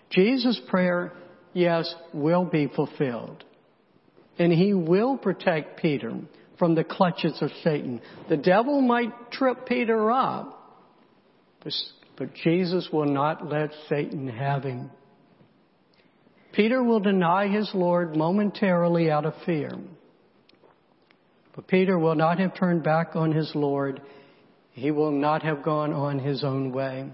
Jesus' 0.09 0.59
prayer, 0.67 1.13
yes, 1.53 1.93
will 2.13 2.45
be 2.45 2.67
fulfilled. 2.67 3.43
And 4.37 4.51
he 4.51 4.73
will 4.73 5.17
protect 5.17 5.79
Peter 5.79 6.13
from 6.57 6.75
the 6.75 6.83
clutches 6.83 7.37
of 7.41 7.51
Satan. 7.63 8.01
The 8.27 8.37
devil 8.37 8.81
might 8.81 9.31
trip 9.31 9.65
Peter 9.65 10.11
up, 10.11 10.57
but 12.17 12.33
Jesus 12.43 12.89
will 12.91 13.05
not 13.05 13.47
let 13.47 13.71
Satan 13.87 14.27
have 14.27 14.63
him. 14.63 14.91
Peter 16.53 16.83
will 16.83 16.99
deny 16.99 17.47
his 17.47 17.71
Lord 17.73 18.15
momentarily 18.15 19.09
out 19.09 19.25
of 19.25 19.33
fear. 19.45 19.71
But 21.55 21.67
Peter 21.67 21.97
will 21.97 22.15
not 22.15 22.39
have 22.39 22.55
turned 22.55 22.83
back 22.83 23.15
on 23.15 23.31
his 23.31 23.51
Lord. 23.55 24.01
He 24.71 24.91
will 24.91 25.11
not 25.11 25.43
have 25.43 25.63
gone 25.63 25.93
on 25.93 26.19
his 26.19 26.43
own 26.43 26.71
way. 26.71 27.09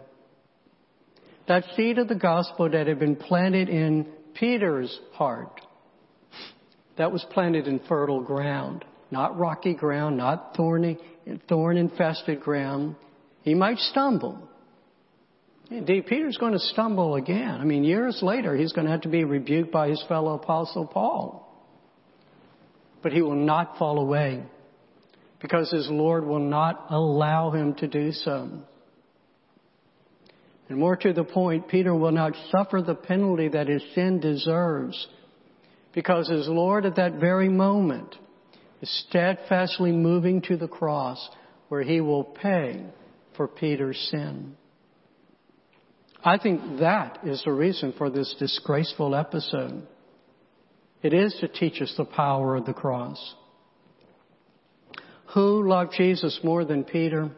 That 1.47 1.63
seed 1.75 1.97
of 1.97 2.07
the 2.07 2.15
gospel 2.15 2.69
that 2.69 2.87
had 2.87 2.99
been 2.99 3.15
planted 3.15 3.69
in 3.69 4.07
Peter's 4.33 4.99
heart, 5.13 5.61
that 6.97 7.11
was 7.11 7.25
planted 7.31 7.67
in 7.67 7.79
fertile 7.87 8.21
ground, 8.21 8.85
not 9.11 9.37
rocky 9.37 9.73
ground, 9.73 10.17
not 10.17 10.55
thorny, 10.55 10.97
thorn 11.47 11.77
infested 11.77 12.41
ground. 12.41 12.95
He 13.41 13.53
might 13.53 13.77
stumble. 13.77 14.49
Indeed, 15.69 16.05
Peter's 16.07 16.37
going 16.37 16.53
to 16.53 16.59
stumble 16.59 17.15
again. 17.15 17.59
I 17.59 17.65
mean, 17.65 17.83
years 17.83 18.19
later, 18.21 18.55
he's 18.55 18.71
going 18.71 18.85
to 18.85 18.91
have 18.91 19.01
to 19.01 19.09
be 19.09 19.23
rebuked 19.23 19.71
by 19.71 19.89
his 19.89 20.03
fellow 20.07 20.35
apostle 20.35 20.85
Paul 20.85 21.47
but 23.01 23.13
he 23.13 23.21
will 23.21 23.35
not 23.35 23.77
fall 23.77 23.99
away. 23.99 24.43
because 25.39 25.69
his 25.71 25.87
Lord 25.89 26.25
will 26.25 26.39
not 26.39 26.87
allow 26.89 27.51
him 27.51 27.75
to 27.75 27.87
do 27.87 28.11
so. 28.11 28.49
And 30.67 30.79
more 30.79 30.95
to 30.95 31.13
the 31.13 31.23
point, 31.23 31.67
Peter 31.67 31.95
will 31.95 32.11
not 32.11 32.33
suffer 32.49 32.81
the 32.81 32.95
penalty 32.95 33.47
that 33.49 33.67
his 33.67 33.83
sin 33.93 34.19
deserves 34.19 35.07
because 35.93 36.27
his 36.27 36.47
Lord 36.47 36.85
at 36.87 36.95
that 36.95 37.13
very 37.13 37.49
moment 37.49 38.15
is 38.81 39.05
steadfastly 39.07 39.91
moving 39.91 40.41
to 40.41 40.57
the 40.57 40.67
cross 40.67 41.29
where 41.69 41.83
he 41.83 42.01
will 42.01 42.23
pay 42.23 42.83
for 43.37 43.47
Peter's 43.47 43.99
sin. 44.11 44.57
I 46.23 46.37
think 46.37 46.79
that 46.79 47.19
is 47.23 47.41
the 47.45 47.51
reason 47.51 47.93
for 47.97 48.09
this 48.09 48.35
disgraceful 48.39 49.15
episode. 49.15 49.87
It 51.03 51.13
is 51.13 51.35
to 51.41 51.47
teach 51.47 51.81
us 51.81 51.93
the 51.97 52.05
power 52.05 52.55
of 52.55 52.65
the 52.65 52.73
cross. 52.73 53.35
Who 55.33 55.67
loved 55.67 55.93
Jesus 55.95 56.39
more 56.43 56.65
than 56.65 56.83
Peter? 56.83 57.29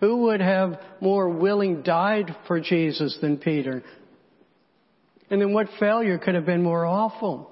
Who 0.00 0.18
would 0.24 0.40
have 0.40 0.80
more 1.00 1.28
willing 1.28 1.82
died 1.82 2.36
for 2.46 2.60
Jesus 2.60 3.18
than 3.20 3.38
Peter? 3.38 3.82
And 5.30 5.40
then 5.40 5.52
what 5.52 5.68
failure 5.80 6.18
could 6.18 6.34
have 6.34 6.46
been 6.46 6.62
more 6.62 6.84
awful? 6.84 7.50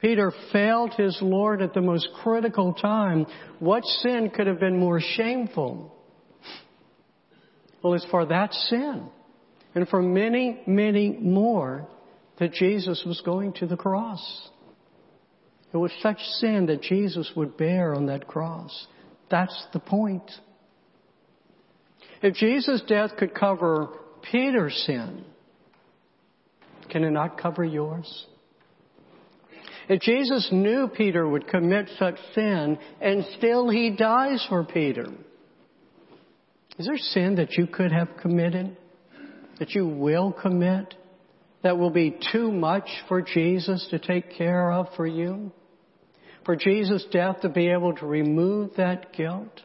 Peter 0.00 0.32
failed 0.52 0.92
his 0.94 1.18
Lord 1.22 1.62
at 1.62 1.72
the 1.72 1.80
most 1.80 2.08
critical 2.22 2.74
time. 2.74 3.26
What 3.58 3.84
sin 3.84 4.30
could 4.30 4.46
have 4.46 4.60
been 4.60 4.78
more 4.78 5.00
shameful? 5.00 5.95
Well, 7.86 7.94
it's 7.94 8.06
for 8.06 8.26
that 8.26 8.52
sin 8.52 9.08
and 9.76 9.88
for 9.88 10.02
many, 10.02 10.60
many 10.66 11.10
more 11.10 11.86
that 12.40 12.52
Jesus 12.52 13.04
was 13.06 13.22
going 13.24 13.52
to 13.60 13.66
the 13.68 13.76
cross. 13.76 14.48
It 15.72 15.76
was 15.76 15.92
such 16.02 16.18
sin 16.40 16.66
that 16.66 16.82
Jesus 16.82 17.30
would 17.36 17.56
bear 17.56 17.94
on 17.94 18.06
that 18.06 18.26
cross. 18.26 18.88
That's 19.30 19.68
the 19.72 19.78
point. 19.78 20.28
If 22.22 22.34
Jesus' 22.34 22.82
death 22.88 23.10
could 23.20 23.32
cover 23.32 23.90
Peter's 24.32 24.74
sin, 24.84 25.24
can 26.90 27.04
it 27.04 27.12
not 27.12 27.40
cover 27.40 27.62
yours? 27.62 28.26
If 29.88 30.00
Jesus 30.00 30.48
knew 30.50 30.88
Peter 30.88 31.28
would 31.28 31.46
commit 31.46 31.88
such 32.00 32.16
sin 32.34 32.78
and 33.00 33.24
still 33.38 33.68
he 33.68 33.90
dies 33.90 34.44
for 34.48 34.64
Peter, 34.64 35.06
is 36.78 36.86
there 36.86 36.98
sin 36.98 37.36
that 37.36 37.52
you 37.52 37.66
could 37.66 37.92
have 37.92 38.08
committed, 38.20 38.76
that 39.58 39.70
you 39.70 39.86
will 39.86 40.32
commit, 40.32 40.94
that 41.62 41.78
will 41.78 41.90
be 41.90 42.18
too 42.32 42.52
much 42.52 42.88
for 43.08 43.22
Jesus 43.22 43.86
to 43.90 43.98
take 43.98 44.36
care 44.36 44.70
of 44.70 44.88
for 44.96 45.06
you? 45.06 45.52
For 46.44 46.54
Jesus' 46.54 47.04
death 47.10 47.40
to 47.40 47.48
be 47.48 47.68
able 47.68 47.94
to 47.94 48.06
remove 48.06 48.76
that 48.76 49.12
guilt? 49.12 49.62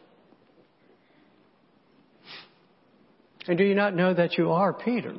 And 3.46 3.58
do 3.58 3.64
you 3.64 3.74
not 3.74 3.94
know 3.94 4.14
that 4.14 4.38
you 4.38 4.50
are 4.50 4.72
Peter? 4.72 5.14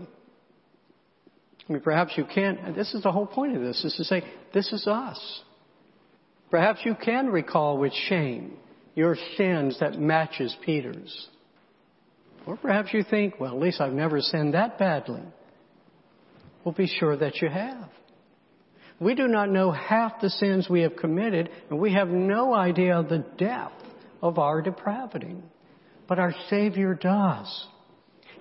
I 1.69 1.71
mean, 1.71 1.81
perhaps 1.81 2.13
you 2.17 2.25
can't, 2.25 2.75
this 2.75 2.93
is 2.93 3.03
the 3.03 3.11
whole 3.11 3.25
point 3.27 3.55
of 3.55 3.61
this, 3.61 3.83
is 3.85 3.95
to 3.95 4.03
say, 4.03 4.23
this 4.53 4.73
is 4.73 4.87
us. 4.87 5.41
Perhaps 6.51 6.81
you 6.83 6.95
can 6.95 7.27
recall 7.27 7.77
with 7.77 7.93
shame 7.93 8.57
your 8.95 9.15
sins 9.37 9.79
that 9.79 9.99
matches 9.99 10.55
Peter's. 10.65 11.29
Or 12.45 12.57
perhaps 12.57 12.93
you 12.93 13.03
think, 13.03 13.39
well, 13.39 13.53
at 13.53 13.61
least 13.61 13.79
I've 13.79 13.93
never 13.93 14.19
sinned 14.19 14.53
that 14.53 14.77
badly. 14.77 15.23
Well, 16.63 16.73
be 16.73 16.87
sure 16.87 17.15
that 17.17 17.41
you 17.41 17.49
have. 17.49 17.89
We 18.99 19.15
do 19.15 19.27
not 19.27 19.49
know 19.49 19.71
half 19.71 20.21
the 20.21 20.29
sins 20.29 20.69
we 20.69 20.81
have 20.81 20.95
committed, 20.95 21.49
and 21.69 21.79
we 21.79 21.93
have 21.93 22.09
no 22.09 22.53
idea 22.53 22.97
of 22.97 23.09
the 23.09 23.25
depth 23.37 23.83
of 24.21 24.39
our 24.39 24.61
depravity. 24.61 25.37
But 26.07 26.19
our 26.19 26.33
Savior 26.49 26.93
does. 26.93 27.67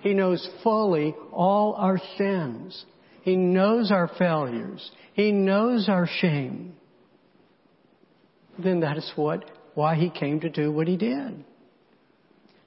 He 0.01 0.15
knows 0.15 0.49
fully 0.63 1.15
all 1.33 1.75
our 1.75 2.01
sins. 2.19 2.85
He 3.23 3.37
knows 3.37 3.91
our 3.93 4.11
failures. 4.19 4.91
He 5.15 5.33
knows 5.33 5.89
our 5.89 6.09
shame. 6.21 6.75
Then 8.59 8.81
that 8.81 8.97
is 8.97 9.11
what, 9.17 9.45
why 9.75 9.95
He 9.95 10.11
came 10.11 10.41
to 10.41 10.51
do 10.51 10.73
what 10.73 10.89
He 10.89 10.97
did. 10.97 11.45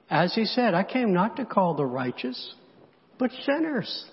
As 0.08 0.34
He 0.34 0.44
said, 0.44 0.74
I 0.74 0.84
came 0.84 1.12
not 1.12 1.36
to 1.36 1.44
call 1.44 1.74
the 1.74 1.86
righteous, 1.86 2.54
but 3.18 3.30
sinners. 3.44 4.06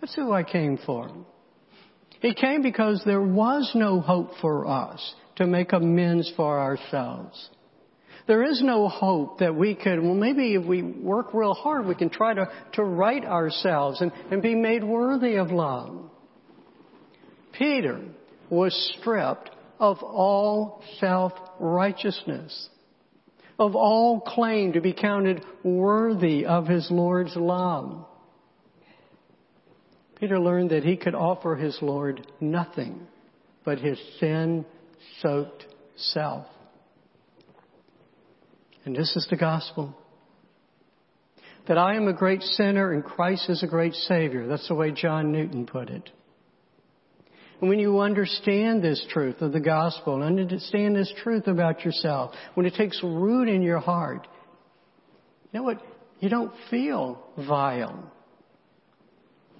That's 0.00 0.14
who 0.14 0.32
I 0.32 0.42
came 0.42 0.78
for. 0.84 1.10
He 2.20 2.34
came 2.34 2.62
because 2.62 3.02
there 3.04 3.22
was 3.22 3.70
no 3.74 4.00
hope 4.00 4.30
for 4.40 4.66
us 4.66 5.14
to 5.36 5.46
make 5.46 5.72
amends 5.72 6.32
for 6.36 6.58
ourselves. 6.60 7.50
There 8.26 8.42
is 8.42 8.60
no 8.62 8.88
hope 8.88 9.38
that 9.38 9.54
we 9.54 9.74
could, 9.74 10.02
well, 10.02 10.14
maybe 10.14 10.54
if 10.54 10.66
we 10.66 10.82
work 10.82 11.32
real 11.32 11.54
hard, 11.54 11.86
we 11.86 11.94
can 11.94 12.10
try 12.10 12.34
to, 12.34 12.50
to 12.74 12.84
right 12.84 13.24
ourselves 13.24 14.02
and, 14.02 14.12
and 14.30 14.42
be 14.42 14.54
made 14.54 14.84
worthy 14.84 15.36
of 15.36 15.50
love. 15.50 16.10
Peter 17.52 18.00
was 18.50 18.74
stripped 18.98 19.50
of 19.78 20.02
all 20.02 20.82
self-righteousness, 20.98 22.68
of 23.58 23.74
all 23.74 24.20
claim 24.20 24.74
to 24.74 24.80
be 24.80 24.92
counted 24.92 25.44
worthy 25.64 26.46
of 26.46 26.66
his 26.66 26.88
Lord's 26.90 27.34
love. 27.34 28.06
Peter 30.20 30.38
learned 30.38 30.70
that 30.70 30.84
he 30.84 30.96
could 30.96 31.14
offer 31.14 31.56
his 31.56 31.78
Lord 31.80 32.26
nothing 32.40 33.06
but 33.64 33.78
his 33.78 33.98
sin 34.18 34.64
soaked 35.20 35.66
self. 35.96 36.46
And 38.84 38.96
this 38.96 39.14
is 39.16 39.26
the 39.30 39.36
gospel. 39.36 39.96
That 41.66 41.78
I 41.78 41.96
am 41.96 42.08
a 42.08 42.14
great 42.14 42.42
sinner 42.42 42.92
and 42.92 43.04
Christ 43.04 43.50
is 43.50 43.62
a 43.62 43.66
great 43.66 43.92
Savior. 43.92 44.46
That's 44.46 44.66
the 44.68 44.74
way 44.74 44.90
John 44.90 45.30
Newton 45.30 45.66
put 45.66 45.90
it. 45.90 46.10
And 47.60 47.68
when 47.68 47.78
you 47.78 48.00
understand 48.00 48.82
this 48.82 49.04
truth 49.10 49.40
of 49.40 49.52
the 49.52 49.60
gospel 49.60 50.22
and 50.22 50.38
understand 50.38 50.94
this 50.94 51.12
truth 51.22 51.48
about 51.48 51.84
yourself, 51.84 52.32
when 52.54 52.66
it 52.66 52.74
takes 52.74 53.00
root 53.02 53.48
in 53.48 53.62
your 53.62 53.80
heart, 53.80 54.28
you 55.52 55.58
know 55.58 55.64
what? 55.64 55.82
You 56.20 56.28
don't 56.28 56.52
feel 56.70 57.22
vile. 57.36 58.12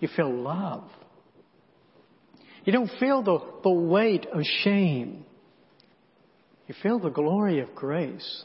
You 0.01 0.09
feel 0.15 0.33
love. 0.33 0.85
You 2.65 2.73
don't 2.73 2.91
feel 3.01 3.23
the, 3.23 3.39
the 3.65 3.71
weight 3.71 4.27
of 4.33 4.43
shame. 4.63 5.25
You 6.67 6.75
feel 6.83 6.99
the 6.99 7.11
glory 7.11 7.61
of 7.61 7.75
grace. 7.75 8.45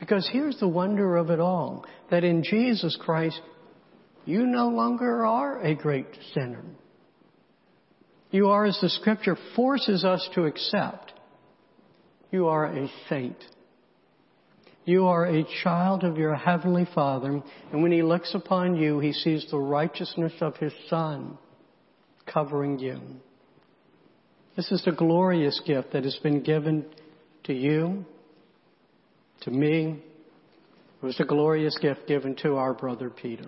Because 0.00 0.28
here's 0.30 0.58
the 0.58 0.68
wonder 0.68 1.16
of 1.16 1.30
it 1.30 1.38
all 1.38 1.86
that 2.10 2.24
in 2.24 2.42
Jesus 2.42 2.98
Christ, 3.00 3.40
you 4.24 4.44
no 4.44 4.68
longer 4.68 5.24
are 5.24 5.62
a 5.62 5.74
great 5.74 6.08
sinner. 6.34 6.64
You 8.32 8.48
are, 8.48 8.64
as 8.64 8.78
the 8.80 8.88
scripture 8.88 9.36
forces 9.54 10.04
us 10.04 10.26
to 10.34 10.46
accept, 10.46 11.12
you 12.30 12.48
are 12.48 12.64
a 12.64 12.90
saint. 13.08 13.36
You 14.86 15.06
are 15.06 15.26
a 15.26 15.44
child 15.62 16.02
of 16.02 16.16
your 16.16 16.34
heavenly 16.34 16.88
Father, 16.94 17.42
and 17.70 17.82
when 17.82 17.92
He 17.92 18.02
looks 18.02 18.34
upon 18.34 18.74
you, 18.74 18.98
He 19.00 19.12
sees 19.12 19.46
the 19.50 19.58
righteousness 19.58 20.32
of 20.40 20.56
His 20.56 20.72
Son 20.88 21.36
covering 22.26 22.78
you. 22.78 23.00
This 24.56 24.72
is 24.72 24.82
the 24.84 24.92
glorious 24.92 25.60
gift 25.66 25.92
that 25.92 26.04
has 26.04 26.16
been 26.22 26.42
given 26.42 26.86
to 27.44 27.52
you, 27.52 28.04
to 29.42 29.50
me. 29.50 30.02
It 31.02 31.04
was 31.04 31.20
a 31.20 31.24
glorious 31.24 31.76
gift 31.78 32.06
given 32.08 32.34
to 32.36 32.56
our 32.56 32.72
brother 32.72 33.10
Peter. 33.10 33.46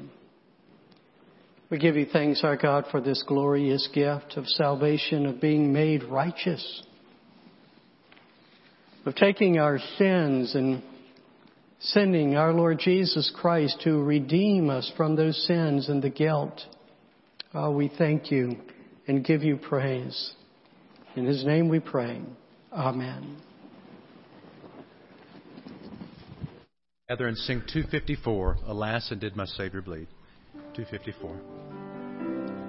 We 1.75 1.81
give 1.81 1.97
you 1.97 2.07
thanks, 2.07 2.45
our 2.45 2.57
God, 2.57 2.85
for 2.93 3.01
this 3.01 3.25
glorious 3.27 3.89
gift 3.93 4.35
of 4.37 4.47
salvation, 4.47 5.27
of 5.27 5.41
being 5.41 5.73
made 5.73 6.05
righteous, 6.05 6.85
of 9.05 9.17
taking 9.17 9.59
our 9.59 9.81
sins 9.99 10.55
and 10.55 10.85
sending 11.81 12.37
our 12.37 12.53
Lord 12.53 12.79
Jesus 12.79 13.33
Christ 13.35 13.81
to 13.83 14.01
redeem 14.01 14.71
us 14.71 14.89
from 14.97 15.17
those 15.17 15.37
sins 15.49 15.89
and 15.89 16.01
the 16.01 16.11
guilt. 16.11 16.61
Oh, 17.53 17.73
we 17.73 17.91
thank 17.99 18.31
you 18.31 18.55
and 19.09 19.25
give 19.25 19.43
you 19.43 19.57
praise. 19.57 20.33
In 21.17 21.27
His 21.27 21.45
name 21.45 21.69
we 21.69 21.81
pray. 21.81 22.23
Amen. 22.73 23.37
Gather 27.09 27.27
and 27.27 27.37
sing 27.37 27.63
254, 27.63 28.59
Alas, 28.65 29.11
and 29.11 29.21
Did 29.21 29.35
My 29.35 29.47
Savior 29.47 29.83
Bleed? 29.83 30.07
254. 30.75 31.84